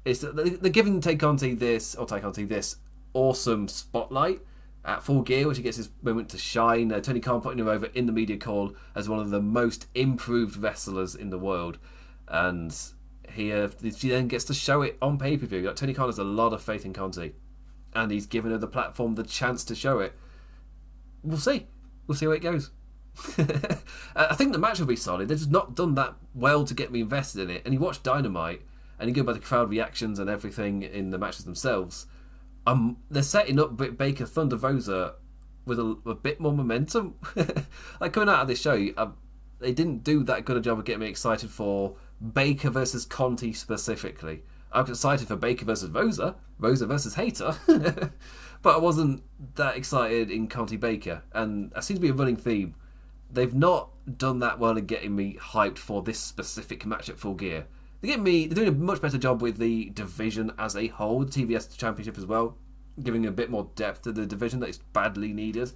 [0.03, 2.75] It's they're giving Tay Conti this or Tay Conti this
[3.13, 4.41] awesome spotlight
[4.83, 6.91] at full gear, which he gets his moment to shine.
[6.91, 9.87] Uh, Tony Khan putting him over in the media call as one of the most
[9.93, 11.77] improved wrestlers in the world
[12.31, 12.75] and
[13.33, 15.61] he uh, he then gets to show it on pay per view.
[15.61, 17.33] Like, Tony Khan has a lot of faith in Conti,
[17.93, 20.13] and he's given her the platform, the chance to show it.
[21.23, 21.67] We'll see.
[22.07, 22.71] We'll see how it goes.
[24.15, 25.27] I think the match will be solid.
[25.27, 27.61] They've just not done that well to get me invested in it.
[27.65, 28.61] And you watch Dynamite,
[28.97, 32.07] and you go by the crowd reactions and everything in the matches themselves.
[32.65, 35.15] Um, they're setting up Baker Thunder Rosa
[35.65, 37.15] with a, a bit more momentum.
[37.99, 38.75] like coming out of this show,
[39.59, 41.95] they didn't do that good a job of getting me excited for
[42.33, 44.43] Baker versus Conti specifically.
[44.71, 47.55] I was excited for Baker versus Rosa, Rosa versus Hayter,
[48.61, 49.23] but I wasn't
[49.55, 51.23] that excited in Conti Baker.
[51.33, 52.75] And that seems to be a running theme.
[53.29, 57.35] They've not done that well in getting me hyped for this specific match at Full
[57.35, 57.67] Gear.
[58.01, 58.47] They get me.
[58.47, 62.17] They're doing a much better job with the division as a whole, the TBS Championship
[62.17, 62.57] as well,
[63.01, 65.71] giving a bit more depth to the division that is badly needed.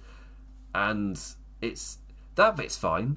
[0.74, 1.20] And
[1.60, 1.98] it's
[2.34, 3.16] that bit's fine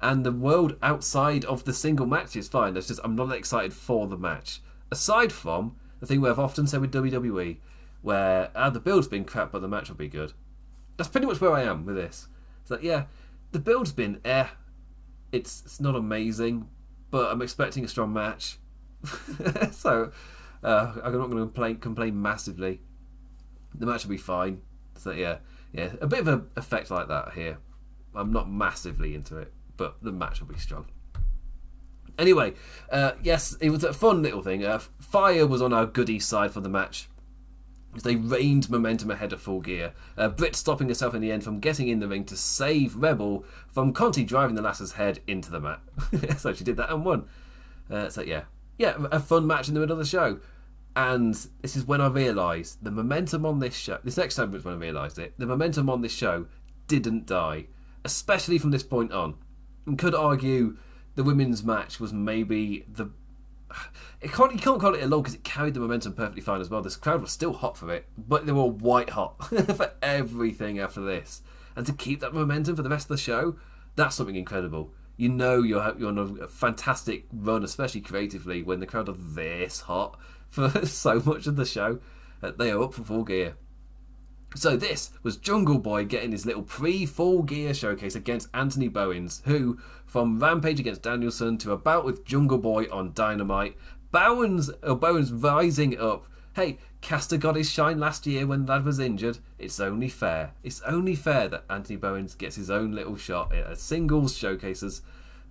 [0.00, 2.76] and the world outside of the single match is fine.
[2.76, 4.60] It's just I'm not excited for the match.
[4.90, 7.58] Aside from the thing we I've often said with WWE,
[8.02, 10.32] where ah, the build's been crap, but the match will be good.
[10.96, 12.28] That's pretty much where I am with this.
[12.62, 13.04] It's like, yeah,
[13.52, 14.46] the build's been eh.
[15.32, 16.68] It's it's not amazing,
[17.10, 18.58] but I'm expecting a strong match.
[19.72, 20.12] so
[20.62, 22.80] uh, I'm not going to complain, complain massively.
[23.74, 24.60] The match will be fine.
[24.96, 25.38] So yeah,
[25.72, 27.58] yeah, a bit of an effect like that here.
[28.14, 30.86] I'm not massively into it, but the match will be strong.
[32.18, 32.54] Anyway,
[32.90, 34.64] uh, yes, it was a fun little thing.
[34.64, 37.08] Uh, Fire was on our goody side for the match.
[38.04, 39.92] They rained momentum ahead of full gear.
[40.16, 43.44] Uh, Britt stopping herself in the end from getting in the ring to save Rebel
[43.66, 45.80] from Conti driving the lasser's head into the mat.
[46.38, 47.26] so she did that and won.
[47.90, 48.42] Uh, so yeah,
[48.78, 50.38] yeah, a fun match in the middle of the show.
[50.94, 53.98] And this is when I realised the momentum on this show.
[54.02, 55.34] This next time was when I realised it.
[55.38, 56.46] The momentum on this show
[56.86, 57.66] didn't die,
[58.04, 59.36] especially from this point on.
[59.86, 60.76] And could argue
[61.14, 63.10] the women's match was maybe the.
[64.22, 66.60] It can't, you can't call it a low because it carried the momentum perfectly fine
[66.60, 66.82] as well.
[66.82, 69.42] This crowd was still hot for it, but they were white hot
[69.76, 71.40] for everything after this.
[71.74, 73.56] And to keep that momentum for the rest of the show,
[73.96, 74.92] that's something incredible.
[75.16, 79.80] You know you're you're on a fantastic run, especially creatively, when the crowd are this
[79.80, 80.18] hot
[80.50, 81.98] for so much of the show.
[82.42, 83.54] They are up for full gear.
[84.56, 89.78] So this was Jungle Boy getting his little pre-full gear showcase against Anthony Bowens, who,
[90.06, 93.76] from Rampage against Danielson to a bout with Jungle Boy on Dynamite,
[94.10, 96.26] Bowens, uh, Bowens rising up.
[96.54, 99.38] Hey, Caster got his shine last year when Lad was injured.
[99.56, 100.50] It's only fair.
[100.64, 105.02] It's only fair that Anthony Bowens gets his own little shot at singles showcases.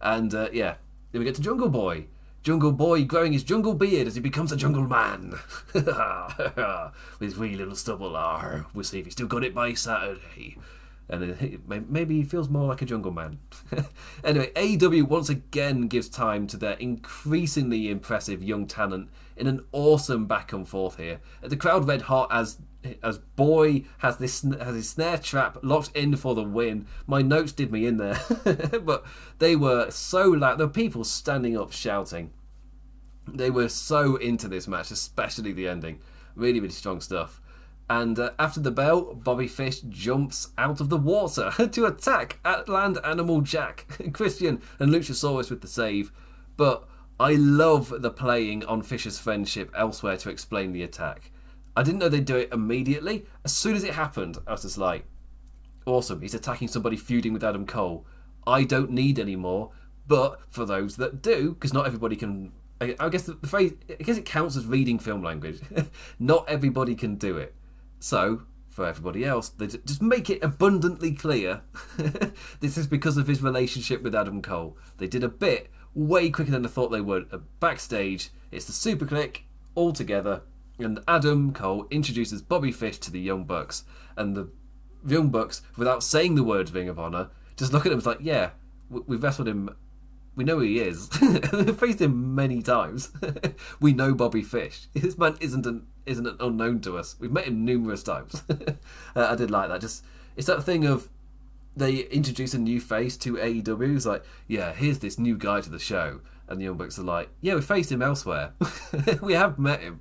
[0.01, 0.75] And uh, yeah,
[1.11, 2.07] then we get to Jungle Boy.
[2.43, 5.35] Jungle Boy growing his jungle beard as he becomes a jungle man.
[5.73, 5.85] With
[7.19, 8.15] his wee little stubble.
[8.15, 10.57] Arr, we'll see if he's still got it by Saturday.
[11.09, 13.39] And maybe he feels more like a jungle man.
[14.23, 20.27] anyway, AEW once again gives time to their increasingly impressive young talent in an awesome
[20.27, 21.19] back and forth here.
[21.41, 22.59] The crowd red hot as
[23.03, 26.87] as Boy has this has his snare trap locked in for the win.
[27.07, 28.19] My notes did me in there,
[28.83, 29.05] but
[29.39, 30.57] they were so loud.
[30.57, 32.31] There were people standing up shouting.
[33.27, 35.99] They were so into this match, especially the ending.
[36.35, 37.41] Really, really strong stuff.
[37.89, 42.69] And uh, after the bell, Bobby Fish jumps out of the water to attack at
[42.69, 46.11] Land Animal Jack, Christian, and Luchasaurus with the save.
[46.55, 46.87] But
[47.19, 51.31] I love the playing on Fish's friendship elsewhere to explain the attack.
[51.79, 53.25] I didn't know they'd do it immediately.
[53.45, 55.05] As soon as it happened, I was just like,
[55.85, 56.19] awesome.
[56.19, 58.05] He's attacking somebody feuding with Adam Cole.
[58.45, 59.71] I don't need any more.
[60.05, 62.51] But for those that do, because not everybody can.
[62.81, 63.75] I guess the, the phrase.
[63.89, 65.61] I guess it counts as reading film language.
[66.19, 67.55] not everybody can do it.
[68.01, 71.61] So for everybody else, they just make it abundantly clear.
[72.59, 74.77] this is because of his relationship with Adam Cole.
[74.97, 77.29] They did a bit way quicker than I thought they would.
[77.61, 79.43] Backstage, it's the Super Kliq
[79.75, 80.41] all together
[80.79, 83.83] and Adam Cole introduces Bobby Fish to the Young Bucks,
[84.15, 84.49] and the
[85.05, 88.19] Young Bucks, without saying the word Ring of Honor, just look at him and like,
[88.21, 88.51] yeah,
[88.89, 89.75] we've wrestled him.
[90.35, 91.09] We know who he is.
[91.21, 93.11] We've faced him many times.
[93.81, 94.87] we know Bobby Fish.
[94.93, 97.17] This man isn't an isn't an unknown to us.
[97.19, 98.41] We've met him numerous times.
[98.49, 98.73] uh,
[99.15, 99.81] I did like that.
[99.81, 100.05] Just
[100.37, 101.09] it's that thing of
[101.75, 103.95] they introduce a new face to AEW.
[103.97, 107.03] It's like, yeah, here's this new guy to the show, and the Young Bucks are
[107.03, 108.53] like, yeah, we faced him elsewhere.
[109.21, 109.99] we have met him.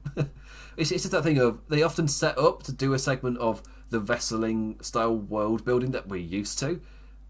[0.78, 3.62] It's, it's just that thing of they often set up to do a segment of
[3.90, 6.80] the wrestling style world building that we're used to,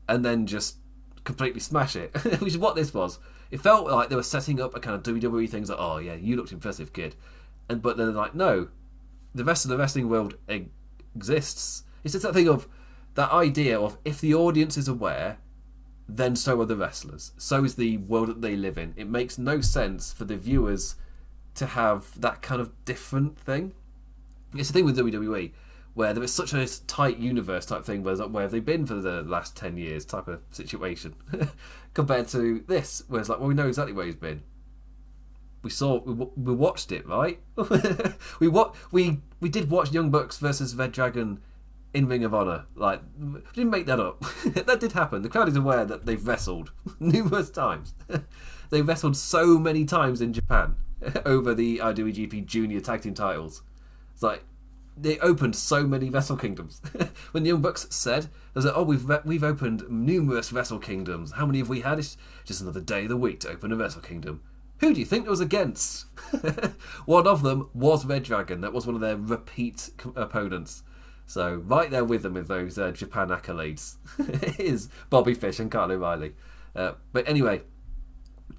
[0.07, 0.77] and then just
[1.25, 3.19] completely smash it, which is what this was.
[3.51, 6.15] It felt like they were setting up a kind of WWE things like, oh yeah,
[6.15, 7.17] you looked impressive, kid,
[7.71, 8.69] and but then they're like, no,
[9.35, 11.85] the rest of the wrestling world exists.
[12.05, 12.69] It's just that thing of
[13.15, 15.39] that idea of if the audience is aware,
[16.07, 17.33] then so are the wrestlers.
[17.39, 18.93] So is the world that they live in.
[18.97, 20.97] It makes no sense for the viewers
[21.59, 23.73] to have that kind of different thing.
[24.55, 25.53] It's the thing with WWE
[25.99, 28.95] where there is such a tight universe type thing where, where have they been for
[28.95, 31.13] the last 10 years type of situation
[31.93, 34.43] compared to this where it's like well we know exactly where he's been.
[35.63, 37.41] We saw we, we watched it right?
[38.41, 41.41] We what we we did watch young bucks versus red dragon
[41.93, 42.67] in ring of honor.
[42.77, 44.25] Like we didn't make that up.
[44.45, 45.23] That did happen.
[45.23, 47.95] The crowd is aware that they've wrestled numerous times.
[48.71, 50.77] They wrestled so many times in japan
[51.27, 53.63] over the IWGP Junior Tag Team titles.
[54.13, 54.45] It's like
[54.97, 56.83] they opened so many Wrestle Kingdoms.
[57.31, 61.33] when the Young Bucks said, "There's like, oh, we've we've opened numerous Wrestle Kingdoms.
[61.33, 61.99] How many have we had?
[61.99, 64.43] It's just another day of the week to open a Wrestle Kingdom."
[64.81, 66.07] Who do you think it was against?
[67.05, 68.61] one of them was Red Dragon.
[68.61, 70.85] That was one of their repeat opponents.
[71.27, 73.97] So right there with them with those uh, Japan accolades
[74.59, 76.33] is Bobby Fish and Kyle O'Reilly.
[76.77, 77.63] Uh, but anyway,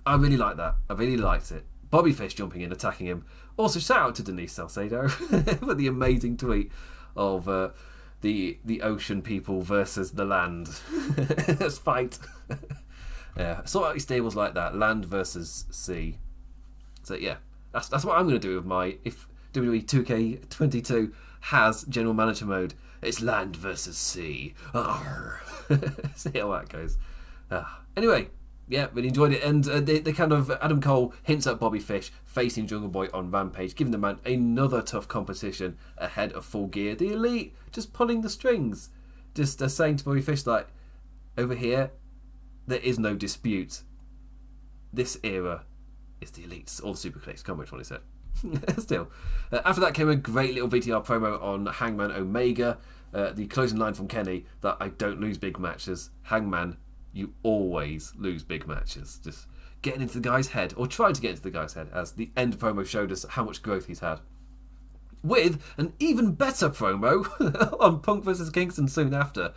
[0.05, 0.75] I really like that.
[0.89, 1.65] I really liked it.
[1.91, 3.25] Bobby Fish jumping in, attacking him.
[3.57, 6.71] Also, shout out to Denise Salcedo for the amazing tweet
[7.15, 7.69] of uh,
[8.21, 10.69] the the ocean people versus the land.
[11.59, 12.19] Let's fight.
[13.37, 16.17] yeah, sort out stables like that, land versus sea.
[17.03, 17.37] So yeah,
[17.71, 22.45] That's that's what I'm going to do with my if WWE 2K22 has general manager
[22.45, 22.75] mode.
[23.01, 24.53] It's land versus sea.
[26.15, 26.97] See how that goes.
[27.49, 27.81] Ah.
[27.95, 28.29] Anyway,
[28.69, 29.43] yeah, really enjoyed it.
[29.43, 33.75] And uh, kind of Adam Cole hints at Bobby Fish facing Jungle Boy on Rampage,
[33.75, 36.93] giving the man another tough competition ahead of Full Gear.
[36.93, 38.89] The Elite just pulling the strings,
[39.33, 40.67] just uh, saying to Bobby Fish like,
[41.35, 41.91] over here,
[42.67, 43.81] there is no dispute.
[44.93, 45.65] This era
[46.21, 47.41] is the Elites or the Super Kliq's.
[47.41, 48.01] Can't remember which one he said.
[48.83, 49.09] Still,
[49.51, 52.77] uh, after that came a great little VTR promo on Hangman Omega.
[53.11, 56.11] Uh, the closing line from Kenny that I don't lose big matches.
[56.23, 56.77] Hangman,
[57.13, 59.19] you always lose big matches.
[59.23, 59.47] Just
[59.81, 62.31] getting into the guy's head, or trying to get into the guy's head, as the
[62.35, 64.19] end promo showed us how much growth he's had.
[65.23, 67.25] With an even better promo
[67.79, 68.49] on Punk vs.
[68.49, 69.53] Kingston soon after.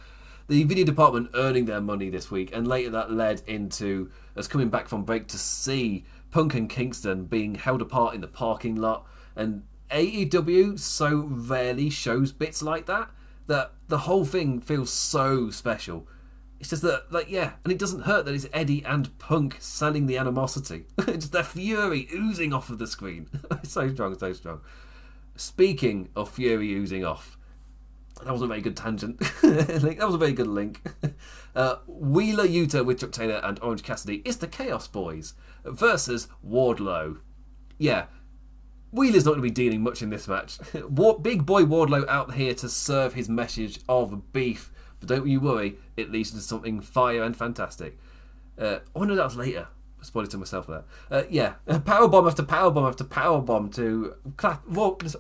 [0.48, 4.68] The video department earning their money this week, and later that led into us coming
[4.68, 9.06] back from break to see Punk and Kingston being held apart in the parking lot.
[9.36, 13.10] And AEW so rarely shows bits like that
[13.46, 16.06] that the whole thing feels so special.
[16.62, 20.06] It's just that, like, yeah, and it doesn't hurt that it's Eddie and Punk selling
[20.06, 20.84] the animosity.
[21.08, 23.28] it's their fury oozing off of the screen.
[23.64, 24.60] so strong, so strong.
[25.34, 27.36] Speaking of fury oozing off,
[28.22, 29.18] that was a very good tangent.
[29.42, 30.80] that was a very good link.
[31.56, 37.18] Uh, Wheeler Yuta with Chuck Taylor and Orange Cassidy is the Chaos Boys versus Wardlow.
[37.76, 38.04] Yeah,
[38.92, 40.58] Wheeler's not going to be dealing much in this match.
[41.22, 44.70] Big boy Wardlow out here to serve his message of beef,
[45.02, 47.98] but don't you worry, it leads to something fire and fantastic.
[48.56, 49.66] Uh, I wonder that was later.
[50.00, 50.84] I spoiled it to myself there.
[51.10, 54.62] Uh, yeah, power bomb after power bomb after power bomb to clap,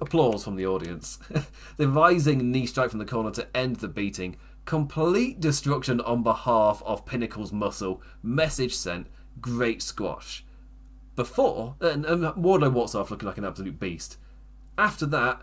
[0.00, 1.18] applause from the audience.
[1.78, 4.36] the rising knee strike from the corner to end the beating.
[4.64, 8.00] Complete destruction on behalf of Pinnacle's muscle.
[8.22, 9.08] Message sent.
[9.40, 10.44] Great squash.
[11.16, 14.16] Before, and, and Wardlow walks off looking like an absolute beast.
[14.78, 15.42] After that,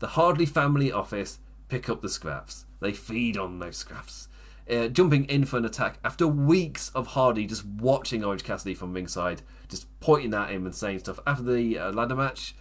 [0.00, 1.38] the Hardy family office
[1.68, 2.66] pick up the scraps.
[2.80, 4.28] They feed on those scraps.
[4.70, 8.92] Uh, jumping in for an attack after weeks of Hardy just watching Orange Cassidy from
[8.92, 11.18] ringside, just pointing at him and saying stuff.
[11.26, 12.54] After the uh, ladder match,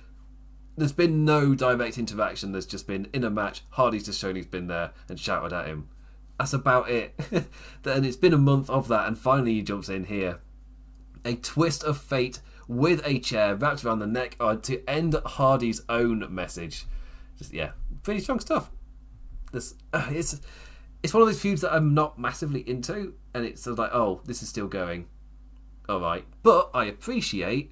[0.75, 2.51] there's been no direct interaction.
[2.51, 3.63] There's just been in a match.
[3.71, 5.89] Hardy's just shown he's been there and shouted at him.
[6.39, 7.13] That's about it.
[7.85, 10.39] and it's been a month of that, and finally he jumps in here.
[11.25, 16.25] A twist of fate with a chair wrapped around the neck to end Hardy's own
[16.33, 16.85] message.
[17.37, 17.71] Just yeah,
[18.03, 18.71] pretty strong stuff.
[19.51, 20.39] This uh, it's
[21.01, 23.93] it's one of those feuds that I'm not massively into, and it's sort of like,
[23.93, 25.07] oh, this is still going.
[25.87, 27.71] All right, but I appreciate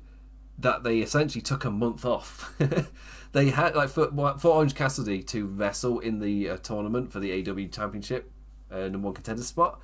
[0.58, 2.56] that they essentially took a month off.
[3.32, 4.10] they had like for,
[4.40, 8.32] for Orange Cassidy to wrestle in the uh, tournament for the AW Championship,
[8.72, 9.80] uh, number one contender spot.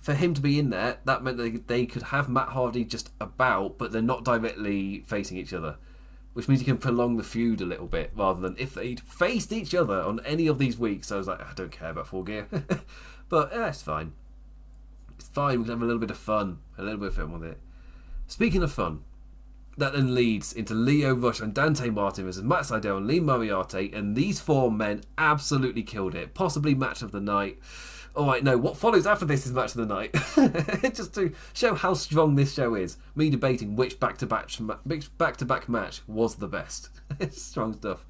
[0.00, 3.10] For him to be in there, that meant that they could have Matt Hardy just
[3.20, 5.76] about, but they're not directly facing each other,
[6.32, 9.52] which means you can prolong the feud a little bit rather than if they'd faced
[9.52, 11.10] each other on any of these weeks.
[11.10, 12.46] I was like, I don't care about Full Gear,
[13.28, 14.12] but yeah, it's fine.
[15.18, 15.58] It's fine.
[15.58, 17.58] We can have a little bit of fun, a little bit of fun with it.
[18.26, 19.02] Speaking of fun,
[19.76, 23.90] that then leads into Lio Rush and Dante Martin versus Matt Sydal and Lee Moriarty,
[23.92, 26.34] and these four men absolutely killed it.
[26.34, 27.58] Possibly match of the night.
[28.16, 28.58] All right, no.
[28.58, 30.12] What follows after this is match of the night,
[30.94, 32.96] just to show how strong this show is.
[33.14, 34.50] Me debating which back-to-back
[35.16, 36.90] back-to-back match was the best.
[37.30, 38.04] strong stuff.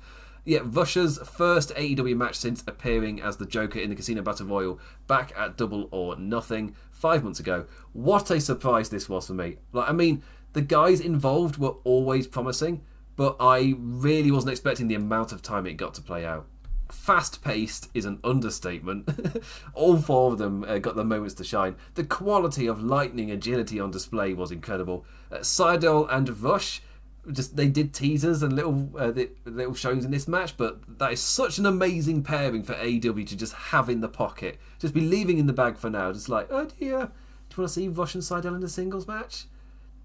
[0.44, 4.80] Yeah, Rush's first AEW match since appearing as the Joker in the Casino Battle Royal
[5.06, 7.66] back at Double or Nothing five months ago.
[7.92, 9.58] What a surprise this was for me.
[9.72, 10.22] Like, I mean,
[10.54, 12.82] the guys involved were always promising,
[13.16, 16.46] but I really wasn't expecting the amount of time it got to play out.
[16.92, 19.42] Fast paced is an understatement.
[19.74, 21.76] All four of them uh, got their moments to shine.
[21.94, 25.04] The quality of lightning agility on display was incredible.
[25.30, 26.82] Uh, Sydal and Rush,
[27.30, 29.12] just they did teasers and little uh,
[29.44, 33.36] little shows in this match, but that is such an amazing pairing for AEW to
[33.36, 34.58] just have in the pocket.
[34.78, 36.12] Just be leaving in the bag for now.
[36.12, 37.10] Just like, oh dear,
[37.50, 39.46] do you want to see Rush and Sydal in a singles match?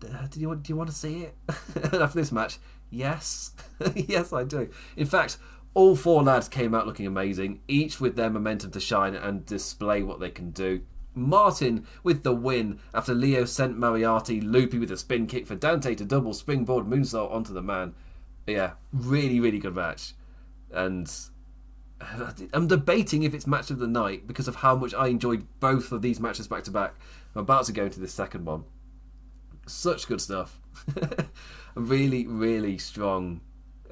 [0.04, 1.36] Uh, do you want, do you want to see it?
[1.94, 2.58] after this match,
[2.90, 3.52] yes,
[3.96, 4.70] yes, I do.
[4.98, 5.38] In fact,
[5.76, 10.02] all four lads came out looking amazing, each with their momentum to shine and display
[10.02, 10.82] what they can do.
[11.14, 15.94] Martin with the win after Lio sent Moriarty loopy with a spin kick for Dante
[15.96, 17.94] to double springboard moonsault onto the man.
[18.48, 20.14] Yeah, really, really good match.
[20.72, 21.12] And
[22.54, 25.92] I'm debating if it's match of the night because of how much I enjoyed both
[25.92, 26.96] of these matches back to back.
[27.36, 28.64] I'm about to go into the second one.
[29.68, 30.62] Such good stuff.
[31.76, 33.42] really, really strong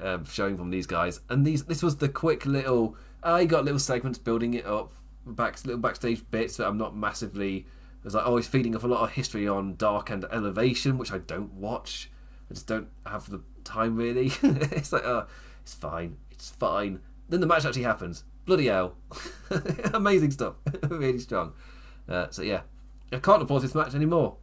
[0.01, 1.19] um, showing from these guys.
[1.29, 2.95] And these, this was the quick little.
[3.21, 4.93] I got little segments building it up,
[5.25, 7.57] back little backstage bits that I'm not massively.
[7.57, 11.11] It was like, always feeding off a lot of history on Dark and Elevation, which
[11.11, 12.11] I don't watch.
[12.49, 14.31] I just don't have the time really.
[14.43, 15.27] it's like, oh,
[15.61, 16.99] it's fine, it's fine.
[17.29, 18.25] Then the match actually happens.
[18.45, 18.95] Bloody hell,
[19.93, 20.55] amazing stuff,
[20.89, 21.53] really strong.
[22.09, 22.61] Uh, so yeah,
[23.13, 24.35] I can't applaud this match anymore.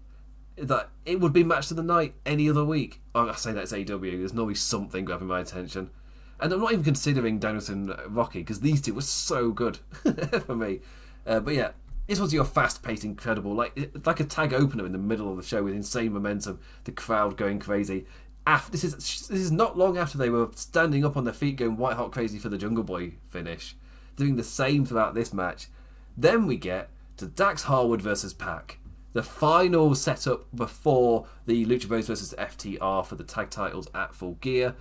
[0.60, 3.00] That it would be match of the night any other week.
[3.14, 3.98] Oh, I say that's AW.
[3.98, 5.90] There's normally something grabbing my attention,
[6.38, 9.78] and I'm not even considering Danielson Rocky because these two were so good
[10.46, 10.80] for me.
[11.26, 11.70] Uh, but yeah,
[12.10, 15.44] this was your fast-paced, incredible, like like a tag opener in the middle of the
[15.44, 18.04] show with insane momentum, the crowd going crazy.
[18.44, 21.56] After, this is this is not long after they were standing up on their feet,
[21.56, 23.76] going white hot crazy for the Jungle Boy finish,
[24.16, 25.68] doing the same throughout this match.
[26.16, 28.79] Then we get to Dax Harwood versus Pac,
[29.12, 34.34] the final setup before the Lucha Bros versus FTR for the tag titles at Full
[34.34, 34.74] Gear.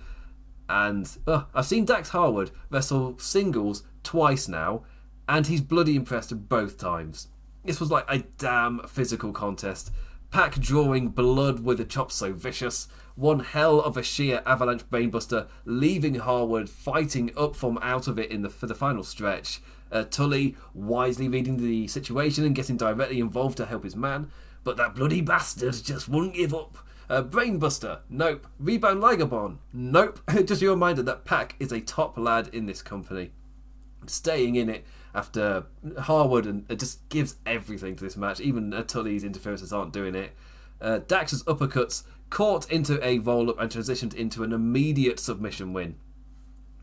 [0.68, 4.84] And uh, I've seen Dax Harwood wrestle singles twice now,
[5.28, 7.28] and he's bloody impressive both times.
[7.64, 9.90] This was like a damn physical contest.
[10.30, 12.86] Pac drawing blood with a chop so vicious.
[13.16, 18.30] One hell of a sheer avalanche brainbuster, leaving Harwood fighting up from out of it
[18.30, 19.60] in the for the final stretch.
[19.92, 24.30] Uh, Tully wisely reading the situation and getting directly involved to help his man,
[24.64, 26.78] but that bloody bastard just wouldn't give up.
[27.08, 28.46] Uh, Brainbuster, nope.
[28.60, 30.20] Rebound Ligabon, nope.
[30.44, 33.32] just a reminder that Pac is a top lad in this company.
[34.06, 35.64] Staying in it after
[35.98, 38.40] Harwood and it just gives everything to this match.
[38.40, 40.32] Even uh, Tully's interferences aren't doing it.
[40.80, 45.96] Uh, Dax's uppercuts caught into a roll up and transitioned into an immediate submission win.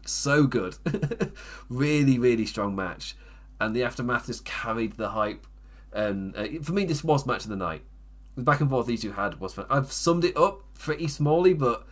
[0.07, 0.77] So good.
[1.69, 3.15] really, really strong match.
[3.59, 5.45] And the aftermath just carried the hype.
[5.91, 7.83] And uh, for me, this was match of the night.
[8.35, 9.65] The back and forth these two had was fun.
[9.69, 11.87] I've summed it up pretty smallly, but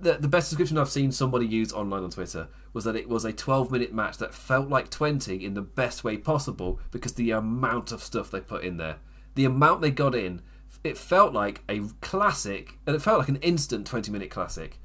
[0.00, 3.24] the, the best description I've seen somebody use online on Twitter was that it was
[3.24, 7.30] a 12 minute match that felt like 20 in the best way possible because the
[7.30, 8.96] amount of stuff they put in there.
[9.34, 10.42] The amount they got in,
[10.82, 14.78] it felt like a classic, and it felt like an instant 20 minute classic,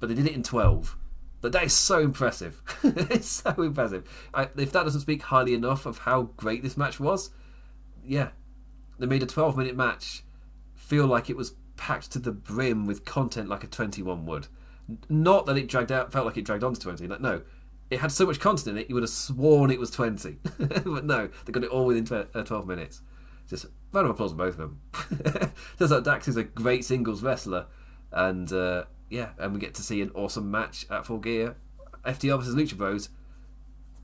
[0.00, 0.96] but they did it in 12.
[1.44, 2.62] But that is so impressive.
[2.82, 4.08] it's so impressive.
[4.32, 7.28] I, if that doesn't speak highly enough of how great this match was,
[8.02, 8.30] yeah.
[8.98, 10.24] They made a 12 minute match
[10.74, 14.48] feel like it was packed to the brim with content like a 21 would.
[15.10, 17.08] Not that it dragged out, felt like it dragged on to 20.
[17.08, 17.42] Like, no,
[17.90, 20.38] it had so much content in it, you would have sworn it was 20.
[20.58, 23.02] but no, they got it all within uh, 12 minutes.
[23.50, 24.80] Just round of applause for both of them.
[25.78, 27.66] Turns out Dax is a great singles wrestler,
[28.12, 31.56] and uh, yeah, and we get to see an awesome match at Full Gear.
[32.04, 33.08] FTR versus Lucha Bros.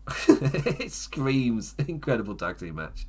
[0.29, 3.07] it screams incredible tag team match.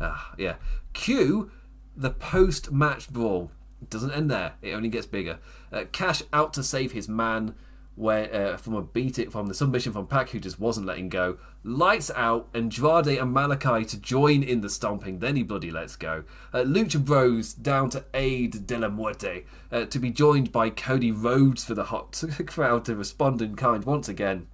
[0.00, 0.56] Ah, yeah.
[0.92, 1.50] Cue
[1.96, 3.50] the post match brawl.
[3.88, 4.54] Doesn't end there.
[4.62, 5.38] It only gets bigger.
[5.72, 7.54] Uh, Cash out to save his man
[8.00, 11.10] where uh, from a beat it from the submission from Pac, who just wasn't letting
[11.10, 11.36] go.
[11.62, 15.18] Lights out, and Andrade and Malakai to join in the stomping.
[15.18, 16.24] Then he bloody lets go.
[16.52, 21.12] Uh, Lucha Bros down to aid De La Muerte uh, to be joined by Cody
[21.12, 24.46] Rhodes for the hot crowd to respond in kind once again.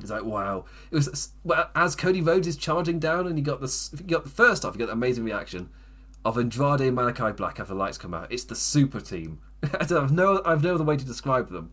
[0.00, 0.66] It's like wow!
[0.92, 4.22] It was well, as Cody Rhodes is charging down, and you got the you got
[4.22, 5.68] the first off, you got the amazing reaction
[6.24, 8.30] of Andrade and Malakai Black after the lights come out.
[8.30, 9.40] It's the super team.
[9.80, 11.72] I've no I've no other way to describe them.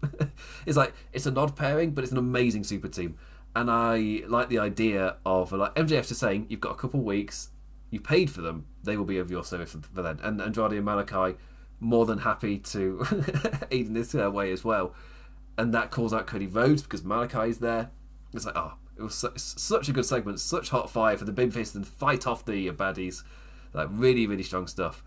[0.66, 3.18] it's like it's an odd pairing, but it's an amazing super team.
[3.56, 7.50] And I like the idea of like MJF just saying you've got a couple weeks,
[7.92, 10.20] you paid for them, they will be of your service for then.
[10.24, 11.38] And Andrade and Malakai
[11.80, 13.06] more than happy to
[13.72, 14.96] aid in this uh, way as well.
[15.58, 17.92] And that calls out Cody Rhodes because Malakai is there.
[18.34, 21.32] It's like oh, it was su- such a good segment, such hot fire for the
[21.32, 23.24] big babyface and fight off the baddies.
[23.74, 25.04] Like really, really strong stuff.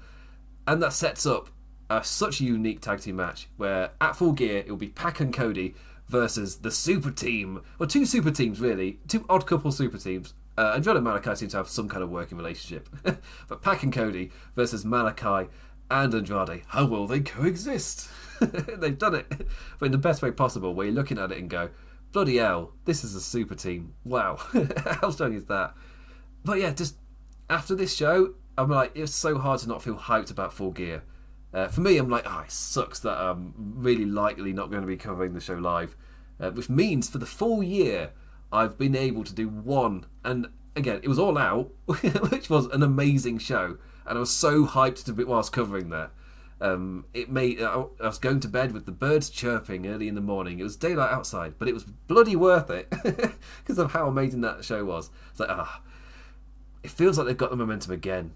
[0.68, 1.49] And that sets up
[1.91, 5.20] a, such a unique tag team match where at full gear it will be Pac
[5.20, 5.74] and Cody
[6.09, 7.62] versus the super team.
[7.78, 10.34] Well, two super teams really, two odd couple super teams.
[10.59, 12.89] Uh, and Malakai seem to have some kind of working relationship,
[13.49, 15.49] but Pac and Cody versus Malakai
[15.91, 16.62] and Andrade.
[16.68, 18.09] How will they coexist?
[18.41, 19.26] They've done it,
[19.78, 20.74] but in the best way possible.
[20.74, 21.68] Where you're looking at it and go,
[22.12, 23.95] bloody hell, this is a super team.
[24.05, 24.37] Wow,
[25.01, 25.74] how strong is that?
[26.45, 26.97] But yeah, just
[27.51, 31.03] after this show, I'm like, it's so hard to not feel hyped about Full Gear.
[31.57, 34.86] Uh, for me, I'm like, oh, it sucks that I'm really likely not going to
[34.86, 35.96] be covering the show live,
[36.38, 38.11] uh, which means for the full year,
[38.52, 40.04] I've been able to do one.
[40.22, 44.66] And again, it was all out, which was an amazing show, and I was so
[44.66, 46.11] hyped to be whilst covering that.
[46.61, 50.20] Um, it made I was going to bed with the birds chirping early in the
[50.20, 50.61] morning.
[50.61, 54.62] It was daylight outside, but it was bloody worth it because of how amazing that
[54.62, 55.09] show was.
[55.30, 55.80] It's like ah,
[56.82, 58.34] it feels like they've got the momentum again.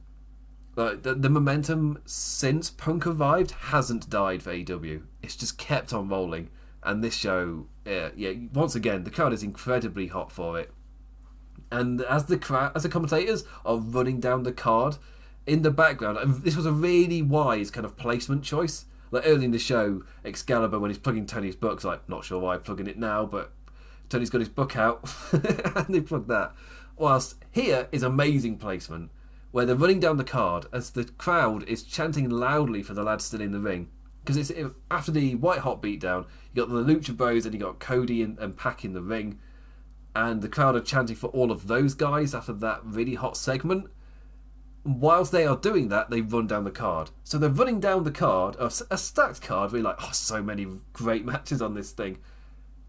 [0.81, 5.03] The, the momentum since Punk arrived hasn't died for AEW.
[5.23, 6.49] It's just kept on rolling,
[6.83, 10.73] and this show, yeah, yeah, once again, the crowd is incredibly hot for it.
[11.71, 14.97] And as the crowd, as the commentators are running down the card
[15.47, 19.51] in the background, this was a really wise kind of placement choice Like early in
[19.51, 22.99] the show, Excalibur when he's plugging Tony's book's like, not sure why I'm plugging it
[22.99, 23.53] now, but
[24.09, 26.55] Tony's got his book out and they plug that.
[26.97, 29.11] Whilst here is amazing placement
[29.53, 33.25] where they're running down the card as the crowd is chanting loudly for the lads
[33.25, 33.89] still in the ring.
[34.21, 37.61] Because it's it, after the white hot beatdown, you got the Lucha Bros and you
[37.61, 39.39] got Cody and, and Pac in the ring,
[40.15, 43.87] and the crowd are chanting for all of those guys after that really hot segment.
[44.85, 47.11] Whilst they are doing that, they run down the card.
[47.25, 49.73] So they're running down the card, a, a stacked card.
[49.73, 52.19] We're like, oh, so many great matches on this thing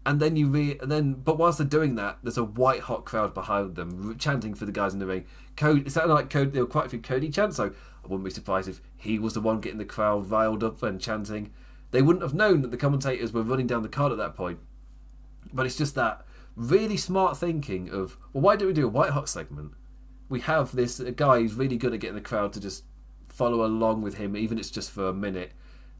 [0.04, 3.04] and then you re and then but whilst they're doing that there's a white hot
[3.04, 5.24] crowd behind them chanting for the guys in the ring.
[5.56, 7.72] Code it sounded like code there were quite a few cody chants so
[8.04, 11.00] i wouldn't be surprised if he was the one getting the crowd riled up and
[11.00, 11.52] chanting.
[11.92, 14.58] They wouldn't have known that the commentators were running down the card at that point
[15.52, 16.24] but it's just that
[16.56, 19.72] really smart thinking of well why don't we do a white hot segment?
[20.28, 22.84] We have this guy who's really good at getting the crowd to just
[23.28, 25.52] follow along with him even if it's just for a minute.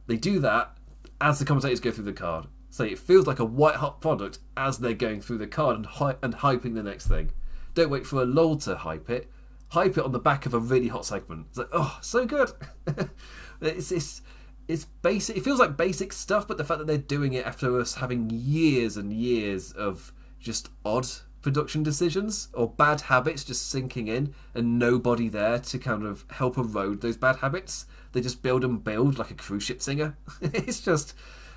[0.06, 0.76] They do that
[1.20, 4.38] as the commentators go through the card so it feels like a white hot product
[4.56, 7.30] as they're going through the card and, hy- and hyping the next thing.
[7.74, 9.30] Don't wait for a lull to hype it.
[9.68, 11.48] Hype it on the back of a really hot segment.
[11.50, 12.50] It's like, oh, so good.
[13.60, 14.22] it's, it's,
[14.68, 15.36] it's basic.
[15.36, 18.30] It feels like basic stuff, but the fact that they're doing it after us having
[18.30, 20.10] years and years of
[20.40, 21.06] just odd
[21.42, 26.56] production decisions or bad habits just sinking in and nobody there to kind of help
[26.56, 27.84] erode those bad habits.
[28.12, 30.16] They just build and build like a cruise ship singer.
[30.40, 31.14] it's just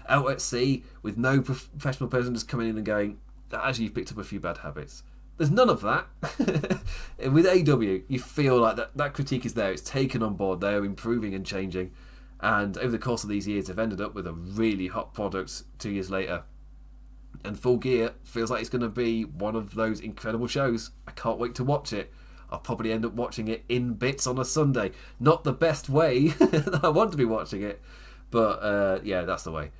[0.08, 3.18] out at sea with no professional person just coming in and going,
[3.54, 5.04] actually, you've picked up a few bad habits.
[5.38, 6.08] There's none of that.
[7.32, 9.72] with AW, you feel like that, that critique is there.
[9.72, 10.62] It's taken on board.
[10.62, 11.92] They're improving and changing.
[12.40, 15.64] And over the course of these years, they've ended up with a really hot product
[15.80, 16.44] two years later.
[17.44, 20.92] And Full Gear feels like it's going to be one of those incredible shows.
[21.08, 22.14] I can't wait to watch it.
[22.50, 24.92] I'll probably end up watching it in bits on a Sunday.
[25.20, 27.82] Not the best way that I want to be watching it,
[28.32, 29.72] but uh, yeah, that's the way.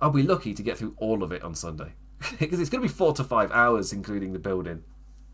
[0.00, 1.92] I'll be lucky to get through all of it on Sunday
[2.38, 4.82] because it's going to be four to five hours, including the building,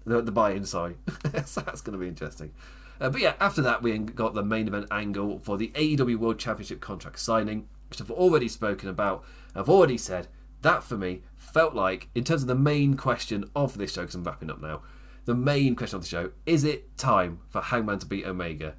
[0.05, 0.65] the, the buy-in.
[0.65, 0.97] Sorry,
[1.45, 2.53] so that's going to be interesting.
[3.01, 6.39] Uh, but yeah, after that we got the main event angle for the AEW World
[6.39, 9.25] Championship contract signing, which I've already spoken about.
[9.55, 10.29] I've already said
[10.63, 14.15] that for me felt like, in terms of the main question of this show, because
[14.15, 14.83] I'm wrapping up now,
[15.25, 18.75] the main question of the show is it time for Hangman to beat Omega?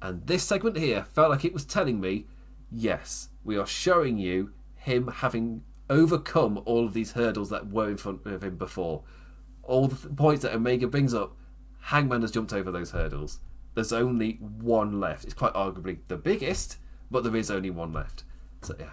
[0.00, 2.26] And this segment here felt like it was telling me,
[2.70, 4.52] yes, we are showing you
[4.84, 9.02] him having overcome all of these hurdles that were in front of him before.
[9.62, 11.36] All the points that Omega brings up,
[11.80, 13.40] Hangman has jumped over those hurdles.
[13.74, 15.24] There's only one left.
[15.24, 16.78] It's quite arguably the biggest,
[17.10, 18.24] but there is only one left.
[18.62, 18.92] So yeah,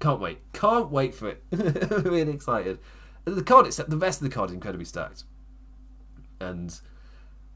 [0.00, 0.38] can't wait.
[0.52, 1.42] Can't wait for it.
[1.50, 2.78] really excited.
[3.24, 5.24] The card, except the rest of the card is incredibly stacked.
[6.40, 6.78] And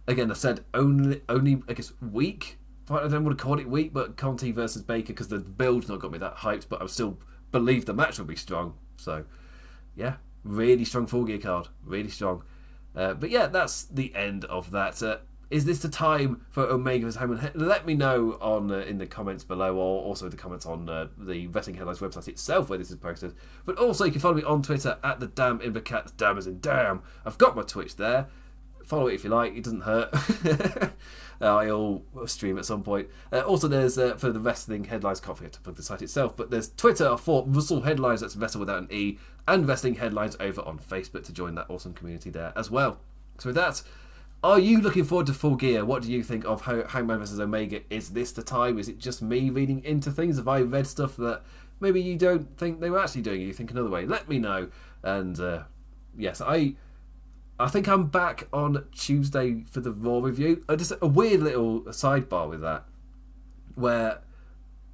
[0.07, 2.59] again, I said only, only I guess weak.
[2.91, 6.01] I don't want to call it weak, but Conti versus Baker because the build's not
[6.01, 6.69] got me that hyped.
[6.69, 7.19] But I'm still
[7.53, 8.75] believe the match will be strong.
[8.97, 9.25] So,
[9.95, 12.45] yeah, really strong full gear card, really strong.
[12.95, 15.03] Uh, but yeah, that's the end of that.
[15.03, 15.19] Uh,
[15.51, 17.51] is this the time for Omega vs Hangman?
[17.55, 21.09] Let me know on uh, in the comments below, or also the comments on uh,
[21.19, 23.35] the Wrestling Headlines website itself where this is posted.
[23.65, 26.13] But also, you can follow me on Twitter at the Damn Imbercat.
[26.17, 27.03] Damn as in damn.
[27.25, 28.29] I've got my Twitch there.
[28.91, 29.57] Follow it if you like.
[29.57, 30.13] It doesn't hurt.
[31.41, 33.09] uh, I'll stream at some point.
[33.33, 35.21] Uh, also, there's uh, for the wrestling headlines.
[35.21, 36.37] Can't forget to plug the site itself.
[36.37, 38.21] But there's Twitter for Russell Headlines.
[38.21, 41.95] That's Vessel without an E, and Wrestling Headlines over on Facebook to join that awesome
[41.95, 42.99] community there as well.
[43.39, 43.81] So with that.
[44.43, 45.85] Are you looking forward to Full Gear?
[45.85, 47.83] What do you think of Hangman vs Omega?
[47.91, 48.77] Is this the time?
[48.79, 50.39] Is it just me reading into things?
[50.39, 51.43] Have I read stuff that
[51.79, 53.43] maybe you don't think they were actually doing?
[53.43, 54.07] You think another way?
[54.07, 54.71] Let me know.
[55.03, 55.65] And uh,
[56.17, 56.75] yes, I
[57.61, 60.65] I think I'm back on Tuesday for the Raw review.
[60.67, 62.85] Uh, just a weird little sidebar with that,
[63.75, 64.23] where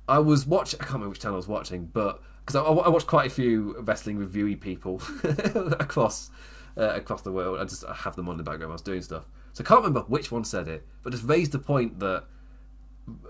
[0.09, 0.81] I was watching.
[0.81, 3.31] I can't remember which channel I was watching, but because I, I, watched quite a
[3.31, 5.01] few wrestling reviewy people
[5.79, 6.31] across
[6.77, 7.61] uh, across the world.
[7.61, 8.71] I just I have them on the background.
[8.71, 11.25] While I was doing stuff, so I can't remember which one said it, but just
[11.25, 12.25] raised the point that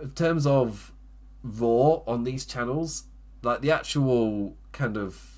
[0.01, 0.93] in terms of
[1.43, 3.05] Raw on these channels,
[3.43, 5.36] like the actual kind of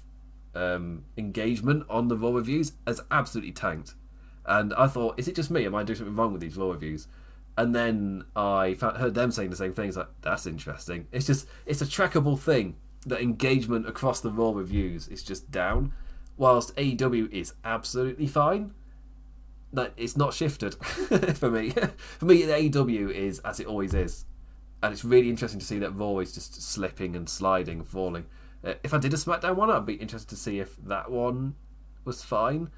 [0.58, 3.94] um, engagement on the Raw reviews has absolutely tanked.
[4.44, 5.66] And I thought, is it just me?
[5.66, 7.06] Am I doing something wrong with these Raw reviews?
[7.56, 9.96] And then I found, heard them saying the same things.
[9.96, 11.06] Like that's interesting.
[11.12, 15.92] It's just it's a trackable thing that engagement across the Raw reviews is just down,
[16.36, 18.72] whilst AEW is absolutely fine.
[19.72, 20.74] That it's not shifted
[21.36, 21.70] for me.
[22.18, 24.24] for me, AEW is as it always is,
[24.82, 28.24] and it's really interesting to see that Raw is just slipping and sliding, and falling.
[28.64, 31.54] Uh, if I did a SmackDown one, I'd be interested to see if that one
[32.04, 32.70] was fine.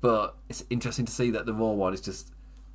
[0.00, 2.32] But it's interesting to see that the Raw one is just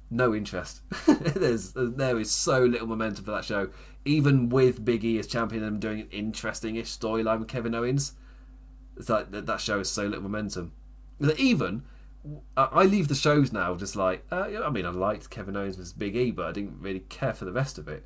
[0.10, 0.82] no interest.
[1.08, 3.70] There's there is so little momentum for that show,
[4.06, 8.14] even with Big E as champion and doing an interesting-ish storyline with Kevin Owens.
[8.98, 10.74] It's like that, that show has so little momentum.
[11.20, 11.84] That even
[12.56, 15.94] I leave the shows now just like uh, I mean I liked Kevin Owens versus
[15.94, 18.06] Big E, but I didn't really care for the rest of it.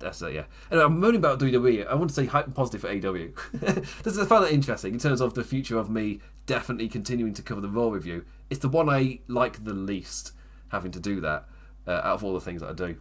[0.00, 0.44] That's it, yeah.
[0.70, 1.86] Anyway, I'm moaning about WWE.
[1.86, 3.28] I want to say hype and positive for AW.
[4.02, 7.34] this is, I find that interesting in terms of the future of me definitely continuing
[7.34, 8.24] to cover the Raw review.
[8.48, 10.32] It's the one I like the least
[10.68, 11.46] having to do that
[11.86, 12.96] uh, out of all the things that I do.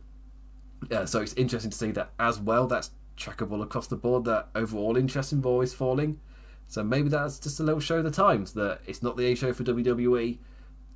[0.91, 2.67] Yeah, so it's interesting to see that as well.
[2.67, 4.25] That's trackable across the board.
[4.25, 6.19] That overall interest in Raw is falling.
[6.67, 9.35] So maybe that's just a little show of the times that it's not the A
[9.35, 10.37] show for WWE.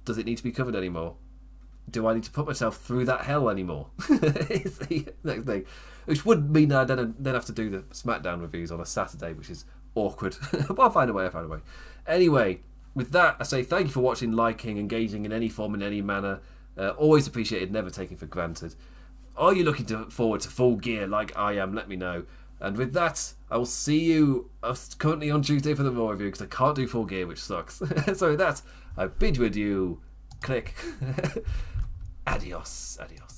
[0.05, 1.15] Does it need to be covered anymore?
[1.89, 3.89] Do I need to put myself through that hell anymore?
[3.97, 5.65] the next thing.
[6.05, 9.33] Which would mean I then, then have to do the SmackDown reviews on a Saturday,
[9.33, 10.35] which is awkward.
[10.51, 11.59] but I'll find a way, I'll find a way.
[12.07, 12.59] Anyway,
[12.93, 16.01] with that, I say thank you for watching, liking, engaging in any form, in any
[16.01, 16.41] manner.
[16.77, 18.75] Uh, always appreciated, never taken for granted.
[19.35, 21.73] Are you looking to forward to full gear like I am?
[21.73, 22.25] Let me know.
[22.59, 26.27] And with that, I will see you uh, currently on Tuesday for the Raw review
[26.27, 27.75] because I can't do full gear, which sucks.
[28.15, 28.61] so with that,
[28.95, 29.99] I bid you adieu.
[30.41, 30.73] Click.
[32.27, 32.97] adios.
[33.01, 33.32] Adios.